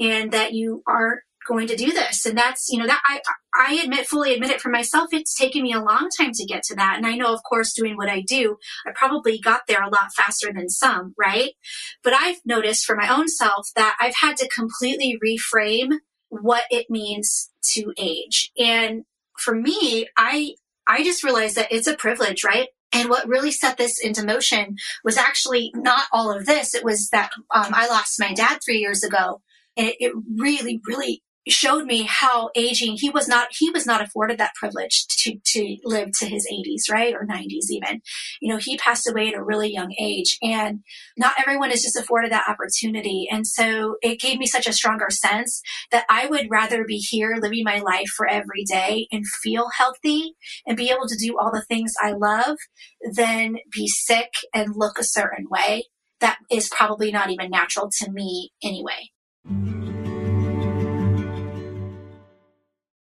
[0.00, 2.26] and that you are going to do this.
[2.26, 3.20] And that's you know that i
[3.54, 5.08] i admit fully admit it for myself.
[5.12, 6.96] It's taken me a long time to get to that.
[6.96, 10.14] And i know of course doing what i do i probably got there a lot
[10.16, 11.52] faster than some right?
[12.02, 16.86] But i've noticed for my own self that i've had to completely reframe what it
[16.90, 18.50] means to age.
[18.58, 19.04] And
[19.38, 20.54] for me i
[20.86, 22.68] i just realized that it's a privilege right?
[22.92, 26.76] And what really set this into motion was actually not all of this.
[26.76, 29.42] It was that um, I lost my dad three years ago.
[29.76, 34.00] And it, it really, really showed me how aging he was not he was not
[34.00, 37.14] afforded that privilege to to live to his 80s right?
[37.14, 38.00] Or 90s even.
[38.40, 40.80] You know he passed away at a really young age and
[41.16, 43.28] not everyone is just afforded that opportunity.
[43.30, 45.60] And so it gave me such a stronger sense
[45.90, 50.34] that i would rather be here living my life for every day and feel healthy
[50.66, 52.56] and be able to do all the things i love
[53.14, 55.84] than be sick and look a certain way.
[56.20, 59.10] That is probably not even natural to me anyway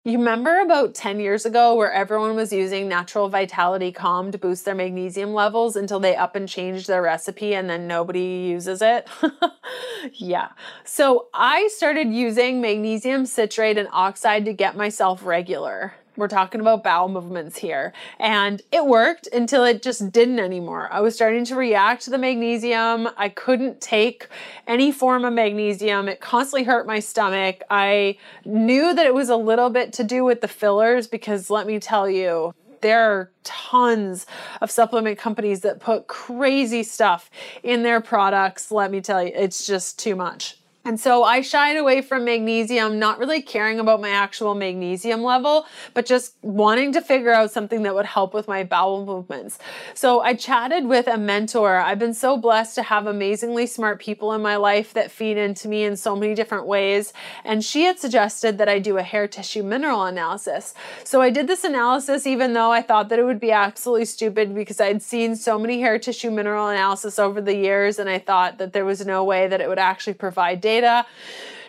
[0.02, 4.64] You remember about 10 years ago where everyone was using natural vitality calm to boost
[4.64, 9.06] their magnesium levels until they up and changed their recipe and then nobody uses it?
[10.14, 10.48] yeah.
[10.84, 15.92] So I started using magnesium citrate and oxide to get myself regular.
[16.20, 17.94] We're talking about bowel movements here.
[18.18, 20.86] And it worked until it just didn't anymore.
[20.92, 23.08] I was starting to react to the magnesium.
[23.16, 24.28] I couldn't take
[24.66, 26.08] any form of magnesium.
[26.08, 27.62] It constantly hurt my stomach.
[27.70, 31.66] I knew that it was a little bit to do with the fillers because let
[31.66, 34.26] me tell you, there are tons
[34.60, 37.30] of supplement companies that put crazy stuff
[37.62, 38.70] in their products.
[38.70, 40.59] Let me tell you, it's just too much.
[40.82, 45.66] And so I shied away from magnesium, not really caring about my actual magnesium level,
[45.92, 49.58] but just wanting to figure out something that would help with my bowel movements.
[49.92, 51.76] So I chatted with a mentor.
[51.76, 55.68] I've been so blessed to have amazingly smart people in my life that feed into
[55.68, 57.12] me in so many different ways.
[57.44, 60.72] And she had suggested that I do a hair tissue mineral analysis.
[61.04, 64.54] So I did this analysis even though I thought that it would be absolutely stupid
[64.54, 68.56] because I'd seen so many hair tissue mineral analysis over the years and I thought
[68.56, 71.06] that there was no way that it would actually provide data data.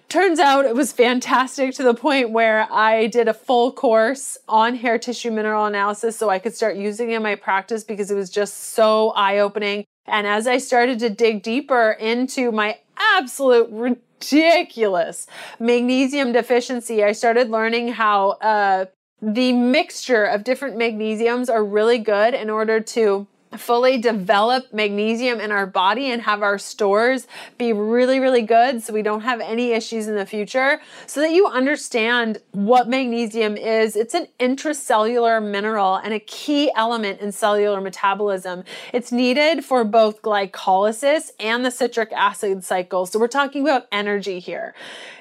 [0.09, 4.75] Turns out it was fantastic to the point where I did a full course on
[4.75, 8.15] hair tissue mineral analysis so I could start using it in my practice because it
[8.15, 9.85] was just so eye opening.
[10.05, 12.79] And as I started to dig deeper into my
[13.17, 15.27] absolute ridiculous
[15.59, 18.85] magnesium deficiency, I started learning how uh,
[19.21, 23.27] the mixture of different magnesiums are really good in order to
[23.57, 27.27] fully develop magnesium in our body and have our stores
[27.57, 30.79] be really, really good so we don't have any issues in the future.
[31.05, 37.19] So that you understand what magnesium is, it's an intracellular mineral and a key element
[37.19, 38.63] in cellular metabolism.
[38.93, 43.05] It's needed for both glycolysis and the citric acid cycle.
[43.05, 44.73] So we're talking about energy here.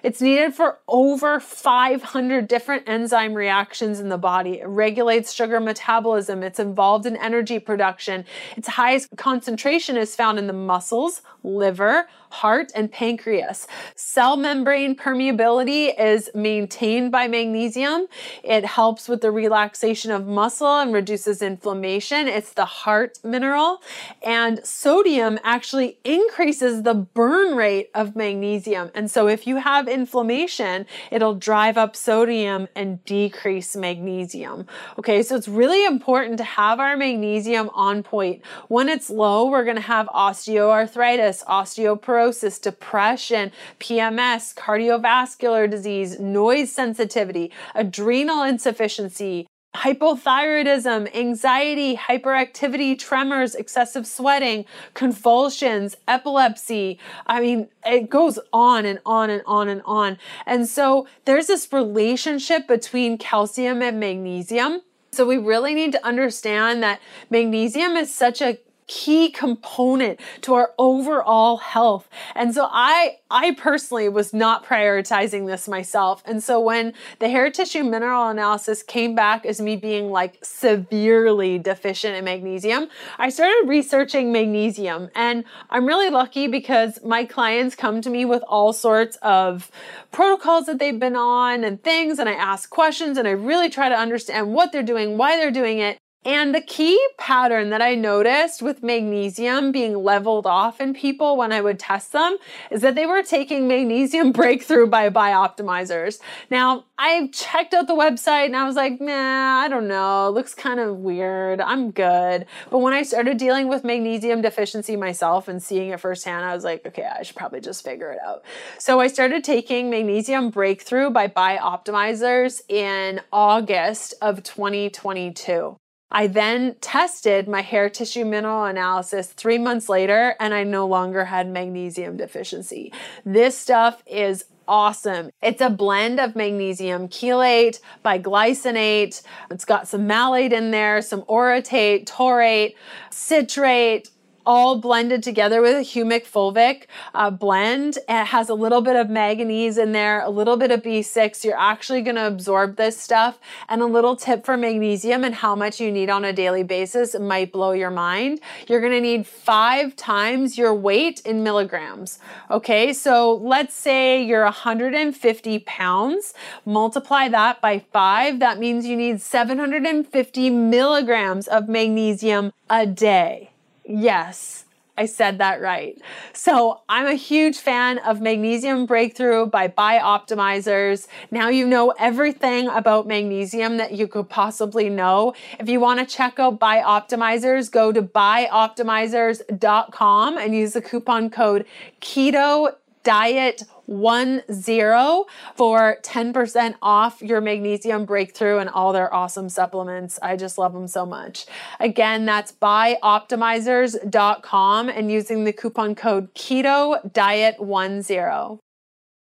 [0.03, 4.61] It's needed for over 500 different enzyme reactions in the body.
[4.61, 8.20] It regulates sugar metabolism, it's involved in energy production
[8.57, 13.67] its highest concentration is found in the muscles, liver, heart, and pancreas.
[13.95, 18.07] Cell membrane permeability is maintained by magnesium.
[18.43, 22.29] It helps with the relaxation of muscle and reduces inflammation.
[22.29, 23.83] It's the heart mineral.
[24.23, 28.91] And sodium actually increases the burn rate of magnesium.
[28.95, 34.67] And so if you have inflammation, it'll drive up sodium and decrease magnesium.
[34.99, 38.43] Okay, so it's really important to have our magnesium on point.
[38.69, 42.20] When it's low, we're going to have osteoarthritis, osteoporosis,
[42.63, 49.47] depression, PMS, cardiovascular disease, noise sensitivity, adrenal insufficiency,
[49.77, 54.65] hypothyroidism, anxiety, hyperactivity, tremors, excessive sweating,
[54.95, 56.99] convulsions, epilepsy.
[57.27, 60.19] I mean, it goes on and on and on and on.
[60.45, 64.81] And so there's this relationship between calcium and magnesium.
[65.13, 67.01] So we really need to understand that
[67.31, 68.59] magnesium is such a
[68.91, 72.09] key component to our overall health.
[72.35, 76.25] And so I I personally was not prioritizing this myself.
[76.27, 81.57] And so when the hair tissue mineral analysis came back as me being like severely
[81.57, 85.09] deficient in magnesium, I started researching magnesium.
[85.15, 89.71] And I'm really lucky because my clients come to me with all sorts of
[90.11, 93.89] protocols that they've been on and things and I ask questions and I really try
[93.89, 95.97] to understand what they're doing, why they're doing it.
[96.23, 101.51] And the key pattern that I noticed with magnesium being leveled off in people when
[101.51, 102.37] I would test them
[102.71, 106.19] is that they were taking magnesium breakthrough by bioptimizers.
[106.51, 110.29] Now, I checked out the website and I was like, nah, I don't know.
[110.29, 111.59] It looks kind of weird.
[111.59, 112.45] I'm good.
[112.69, 116.65] But when I started dealing with magnesium deficiency myself and seeing it firsthand, I was
[116.65, 118.45] like, okay, I should probably just figure it out.
[118.79, 125.79] So I started taking magnesium breakthrough by bioptimizers in August of 2022.
[126.13, 131.27] I then tested my hair tissue mineral analysis three months later, and I no longer
[131.27, 132.93] had magnesium deficiency.
[133.25, 135.31] This stuff is awesome.
[135.43, 139.23] It's a blend of magnesium chelate, biglycinate.
[139.51, 142.75] It's got some malate in there, some orotate, taurate,
[143.11, 144.11] citrate,
[144.45, 146.85] all blended together with a humic fulvic
[147.15, 147.99] uh, blend.
[148.09, 151.45] It has a little bit of manganese in there, a little bit of B6.
[151.45, 153.39] You're actually going to absorb this stuff.
[153.69, 157.19] And a little tip for magnesium and how much you need on a daily basis
[157.19, 158.41] might blow your mind.
[158.69, 162.19] You're going to need five times your weight in milligrams.
[162.51, 166.35] Okay, so let's say you're 150 pounds,
[166.65, 168.39] multiply that by five.
[168.39, 173.50] That means you need 750 milligrams of magnesium a day.
[173.91, 174.65] Yes,
[174.97, 176.01] I said that right.
[176.33, 181.09] So I'm a huge fan of Magnesium Breakthrough by Bioptimizers.
[181.33, 185.35] Now you know everything about magnesium that you could possibly know.
[185.59, 191.67] If you want to check out Bioptimizers, go to bioptimizers.com and use the coupon code
[192.01, 195.25] KETO diet one zero
[195.57, 200.17] for 10% off your magnesium breakthrough and all their awesome supplements.
[200.23, 201.47] I just love them so much.
[201.81, 208.61] Again, that's bioptimizers.com and using the coupon code keto diet one zero.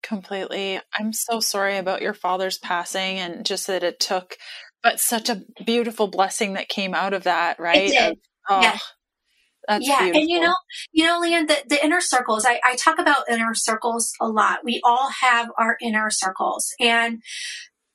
[0.02, 0.80] Completely.
[0.98, 4.36] I'm so sorry about your father's passing and just that it took,
[4.82, 7.92] but such a beautiful blessing that came out of that, right?
[7.92, 8.18] It did.
[8.50, 8.80] Oh, yeah.
[9.68, 10.22] That's yeah, beautiful.
[10.22, 10.56] and you know,
[10.92, 12.46] you know, Leanne, the, the inner circles.
[12.46, 14.60] I, I talk about inner circles a lot.
[14.64, 17.22] We all have our inner circles, and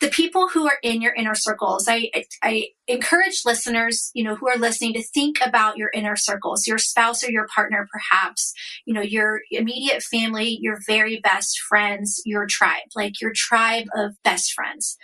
[0.01, 4.35] the people who are in your inner circles, I, I, I encourage listeners, you know,
[4.35, 8.55] who are listening to think about your inner circles, your spouse or your partner, perhaps,
[8.87, 14.15] you know, your immediate family, your very best friends, your tribe, like your tribe of
[14.25, 14.97] best friends.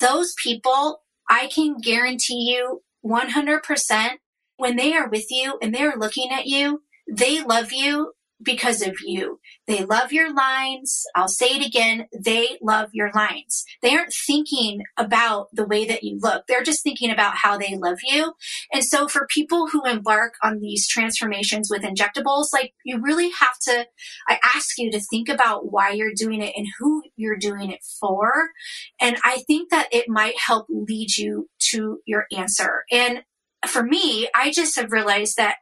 [0.00, 4.10] Those people, I can guarantee you 100%
[4.60, 8.96] when they are with you and they're looking at you, they love you because of
[9.04, 9.38] you.
[9.66, 11.04] They love your lines.
[11.14, 12.06] I'll say it again.
[12.18, 13.64] They love your lines.
[13.82, 16.46] They aren't thinking about the way that you look.
[16.46, 18.32] They're just thinking about how they love you.
[18.72, 23.58] And so for people who embark on these transformations with injectables, like you really have
[23.62, 23.86] to,
[24.28, 27.80] I ask you to think about why you're doing it and who you're doing it
[28.00, 28.50] for.
[29.00, 32.84] And I think that it might help lead you to your answer.
[32.90, 33.22] And
[33.66, 35.56] for me, I just have realized that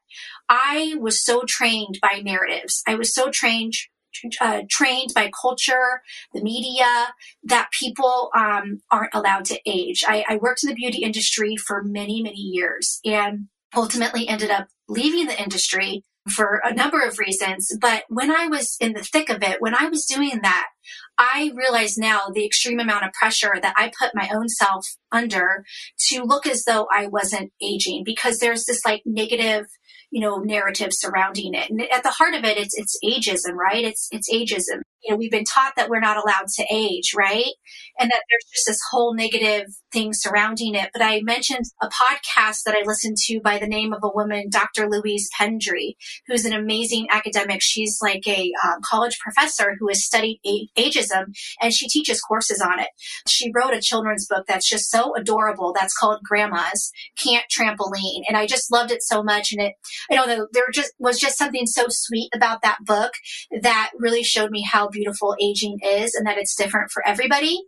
[0.48, 2.82] I was so trained by narratives.
[2.86, 3.74] I was so trained
[4.40, 10.02] uh, trained by culture, the media, that people um, aren't allowed to age.
[10.06, 14.68] I, I worked in the beauty industry for many, many years and ultimately ended up
[14.88, 17.76] leaving the industry for a number of reasons.
[17.80, 20.68] But when I was in the thick of it, when I was doing that,
[21.18, 25.64] I realize now the extreme amount of pressure that I put my own self under
[26.08, 29.66] to look as though I wasn't aging because there's this like negative
[30.10, 33.84] you know narrative surrounding it and at the heart of it it's it's ageism right
[33.84, 37.52] it's it's ageism you know we've been taught that we're not allowed to age right?
[37.98, 40.90] And that there's just this whole negative thing surrounding it.
[40.92, 44.48] But i mentioned a podcast that i listened to by the name of a woman
[44.50, 45.94] dr louise pendry
[46.26, 47.62] who's an amazing academic.
[47.62, 50.40] She's like a um, college professor who has studied
[50.76, 52.88] ageism and she teaches courses on it.
[53.26, 58.22] She wrote a children's book that's just so adorable that's called grandmas can't trampoline.
[58.28, 59.52] And i just loved it so much.
[59.52, 59.74] And it
[60.10, 63.12] I don't know, there just was just something so sweet about that book
[63.62, 67.60] that really showed me how beautiful aging is and that it's different for everybody.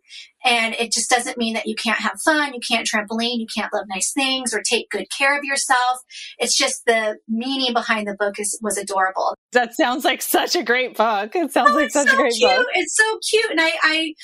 [0.44, 3.72] And it just doesn't mean that you can't have fun, you can't trampoline, you can't
[3.72, 6.00] love nice things or take good care of yourself.
[6.38, 9.34] It's just the meaning behind the book is, was adorable.
[9.52, 11.34] That sounds like such a great book.
[11.34, 12.50] It sounds oh, like such so a great cute.
[12.50, 12.66] book.
[12.74, 13.50] It's so cute.
[13.50, 14.14] And I, I,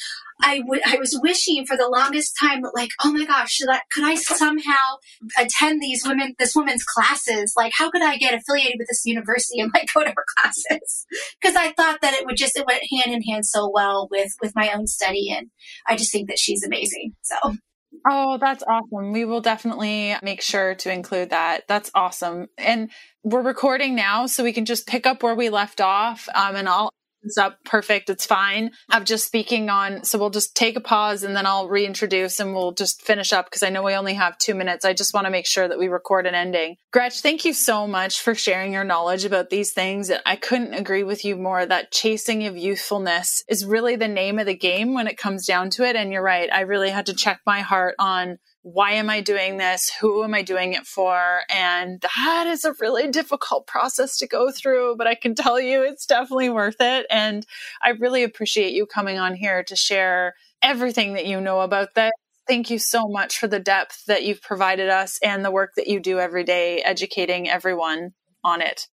[0.42, 3.68] I, w- I was wishing for the longest time that like, oh my gosh, should
[3.68, 4.98] I, could I somehow
[5.38, 7.54] attend these women, this woman's classes?
[7.56, 11.06] Like, how could I get affiliated with this university and like go to her classes?
[11.40, 14.32] Because I thought that it would just, it went hand in hand so well with,
[14.42, 15.34] with my own study.
[15.36, 15.50] And
[15.86, 17.14] I just think that she's amazing.
[17.22, 17.56] So.
[18.08, 19.12] Oh, that's awesome.
[19.12, 21.62] We will definitely make sure to include that.
[21.66, 22.46] That's awesome.
[22.56, 22.90] And
[23.24, 26.28] we're recording now, so we can just pick up where we left off.
[26.34, 26.90] Um, and I'll
[27.36, 28.10] up perfect.
[28.10, 28.70] It's fine.
[28.90, 32.54] I'm just speaking on, so we'll just take a pause and then I'll reintroduce and
[32.54, 34.84] we'll just finish up because I know we only have two minutes.
[34.84, 36.76] I just want to make sure that we record an ending.
[36.92, 40.10] Gretch, thank you so much for sharing your knowledge about these things.
[40.24, 44.46] I couldn't agree with you more that chasing of youthfulness is really the name of
[44.46, 45.96] the game when it comes down to it.
[45.96, 46.48] And you're right.
[46.52, 48.38] I really had to check my heart on
[48.72, 49.92] why am I doing this?
[50.00, 51.42] Who am I doing it for?
[51.48, 55.82] And that is a really difficult process to go through, but I can tell you
[55.82, 57.06] it's definitely worth it.
[57.08, 57.46] And
[57.80, 62.10] I really appreciate you coming on here to share everything that you know about this.
[62.48, 65.86] Thank you so much for the depth that you've provided us and the work that
[65.86, 68.88] you do every day educating everyone on it.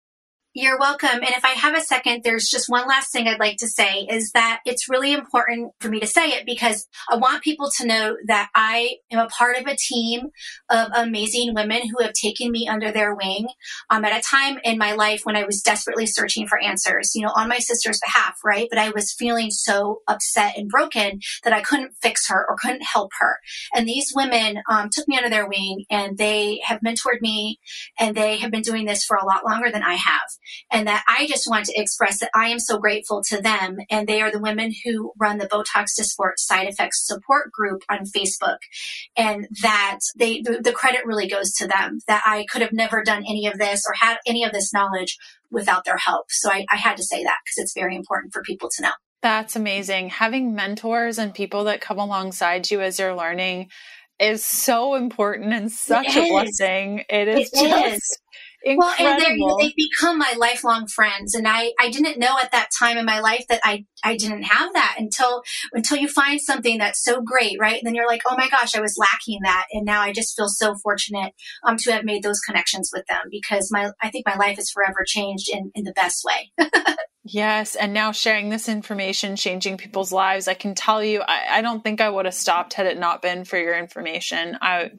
[0.54, 1.10] You're welcome.
[1.14, 4.06] And if I have a second, there's just one last thing I'd like to say
[4.10, 7.88] is that it's really important for me to say it because I want people to
[7.88, 10.28] know that I am a part of a team
[10.70, 13.48] of amazing women who have taken me under their wing
[13.90, 17.22] um, at a time in my life when I was desperately searching for answers, you
[17.22, 18.68] know, on my sister's behalf, right?
[18.70, 22.84] But I was feeling so upset and broken that I couldn't fix her or couldn't
[22.84, 23.38] help her.
[23.74, 27.62] And these women um, took me under their wing and they have mentored me
[27.98, 30.20] and they have been doing this for a lot longer than I have
[30.72, 33.78] and that I just want to express that I am so grateful to them.
[33.90, 37.84] And they are the women who run the Botox to Dysport side effects support group
[37.90, 38.58] on Facebook.
[39.16, 43.04] And that they, the, the credit really goes to them that I could have never
[43.04, 45.18] done any of this or had any of this knowledge
[45.50, 46.26] without their help.
[46.30, 48.92] So I, I had to say that because it's very important for people to know.
[49.22, 50.10] That's amazing.
[50.10, 53.70] Having mentors and people that come alongside you as you're learning
[54.20, 56.30] is so important and such it a is.
[56.30, 57.04] blessing.
[57.10, 58.18] It is it just is.
[58.64, 59.46] Incredible.
[59.46, 61.34] Well, and they have become my lifelong friends.
[61.34, 64.44] And I, I didn't know at that time in my life that I, I didn't
[64.44, 65.42] have that until,
[65.74, 67.78] until you find something that's so great, right?
[67.78, 69.66] And then you're like, oh my gosh, I was lacking that.
[69.72, 71.34] And now I just feel so fortunate,
[71.66, 74.72] um, to have made those connections with them because my, I think my life is
[74.72, 76.52] forever changed in, in the best way.
[77.24, 77.76] Yes.
[77.76, 80.48] And now sharing this information, changing people's lives.
[80.48, 83.22] I can tell you, I, I, don't think I would have stopped had it not
[83.22, 84.58] been for your information.
[84.60, 84.90] I,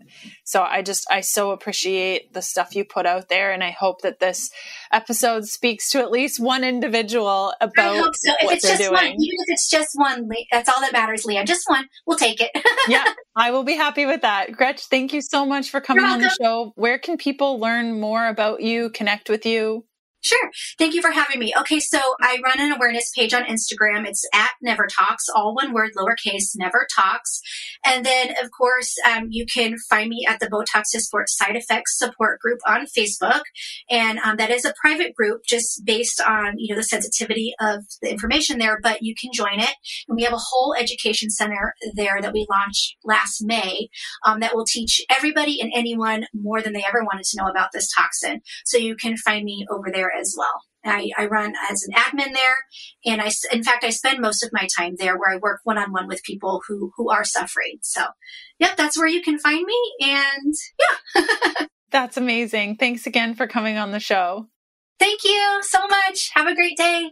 [0.53, 3.53] so I just, I so appreciate the stuff you put out there.
[3.53, 4.51] And I hope that this
[4.93, 8.33] episode speaks to at least one individual about I hope so.
[8.41, 8.93] If it's just doing.
[8.93, 11.47] one, even if it's just one, that's all that matters, Leah.
[11.47, 11.87] Just one.
[12.07, 12.51] We'll take it.
[12.87, 13.15] yeah.
[13.35, 14.53] I will be happy with that.
[14.53, 16.73] Gretch, thank you so much for coming on the show.
[16.75, 19.87] Where can people learn more about you, connect with you?
[20.25, 20.51] Sure.
[20.79, 21.53] Thank you for having me.
[21.59, 24.07] Okay, so I run an awareness page on Instagram.
[24.07, 27.41] It's at NeverTox, all one word, lowercase, NeverTox.
[27.85, 31.99] And then, of course, um, you can find me at the Botox Dysport Side Effects
[31.99, 33.43] Support Group on Facebook.
[33.91, 37.85] And um, that is a private group just based on, you know, the sensitivity of
[38.01, 39.75] the information there, but you can join it.
[40.07, 43.89] And we have a whole education center there that we launched last May
[44.25, 47.71] um, that will teach everybody and anyone more than they ever wanted to know about
[47.73, 48.41] this toxin.
[48.65, 50.63] So you can find me over there as well.
[50.85, 52.57] I, I, run as an admin there,
[53.07, 55.79] and I, in fact, I spend most of my time there where I work one
[55.79, 57.79] on one with people who who are suffering.
[57.83, 58.05] So,
[58.59, 62.77] yep, that's where you can find me, and yeah, that's amazing.
[62.77, 64.49] Thanks again for coming on the show.
[64.99, 66.31] Thank you so much.
[66.35, 67.11] Have a great day.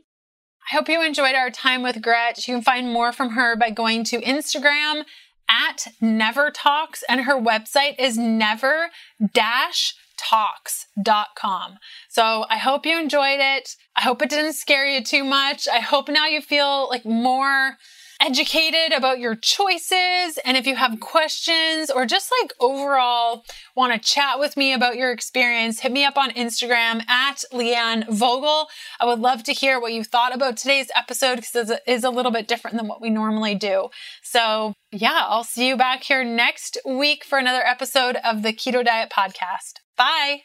[0.70, 2.48] I hope you enjoyed our time with Gretch.
[2.48, 5.04] You can find more from her by going to Instagram
[5.48, 8.90] at NeverTox, and her website is never
[9.32, 11.78] dash tox.com.
[12.08, 13.70] So I hope you enjoyed it.
[13.96, 15.66] I hope it didn't scare you too much.
[15.66, 17.76] I hope now you feel like more
[18.20, 20.38] educated about your choices.
[20.44, 23.44] And if you have questions or just like overall
[23.74, 28.06] want to chat with me about your experience, hit me up on Instagram at Leanne
[28.08, 28.68] Vogel.
[29.00, 32.10] I would love to hear what you thought about today's episode because it is a
[32.10, 33.88] little bit different than what we normally do.
[34.22, 38.84] So yeah, I'll see you back here next week for another episode of the Keto
[38.84, 39.79] Diet Podcast.
[40.00, 40.40] Bye.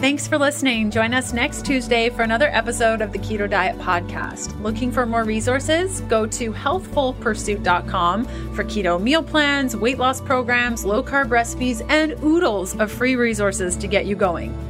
[0.00, 0.90] Thanks for listening.
[0.90, 4.58] Join us next Tuesday for another episode of the Keto Diet Podcast.
[4.62, 6.00] Looking for more resources?
[6.02, 12.74] Go to healthfulpursuit.com for keto meal plans, weight loss programs, low carb recipes, and oodles
[12.76, 14.69] of free resources to get you going.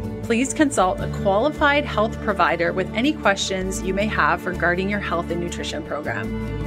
[0.31, 5.29] please consult a qualified health provider with any questions you may have regarding your health
[5.29, 6.60] and nutrition program.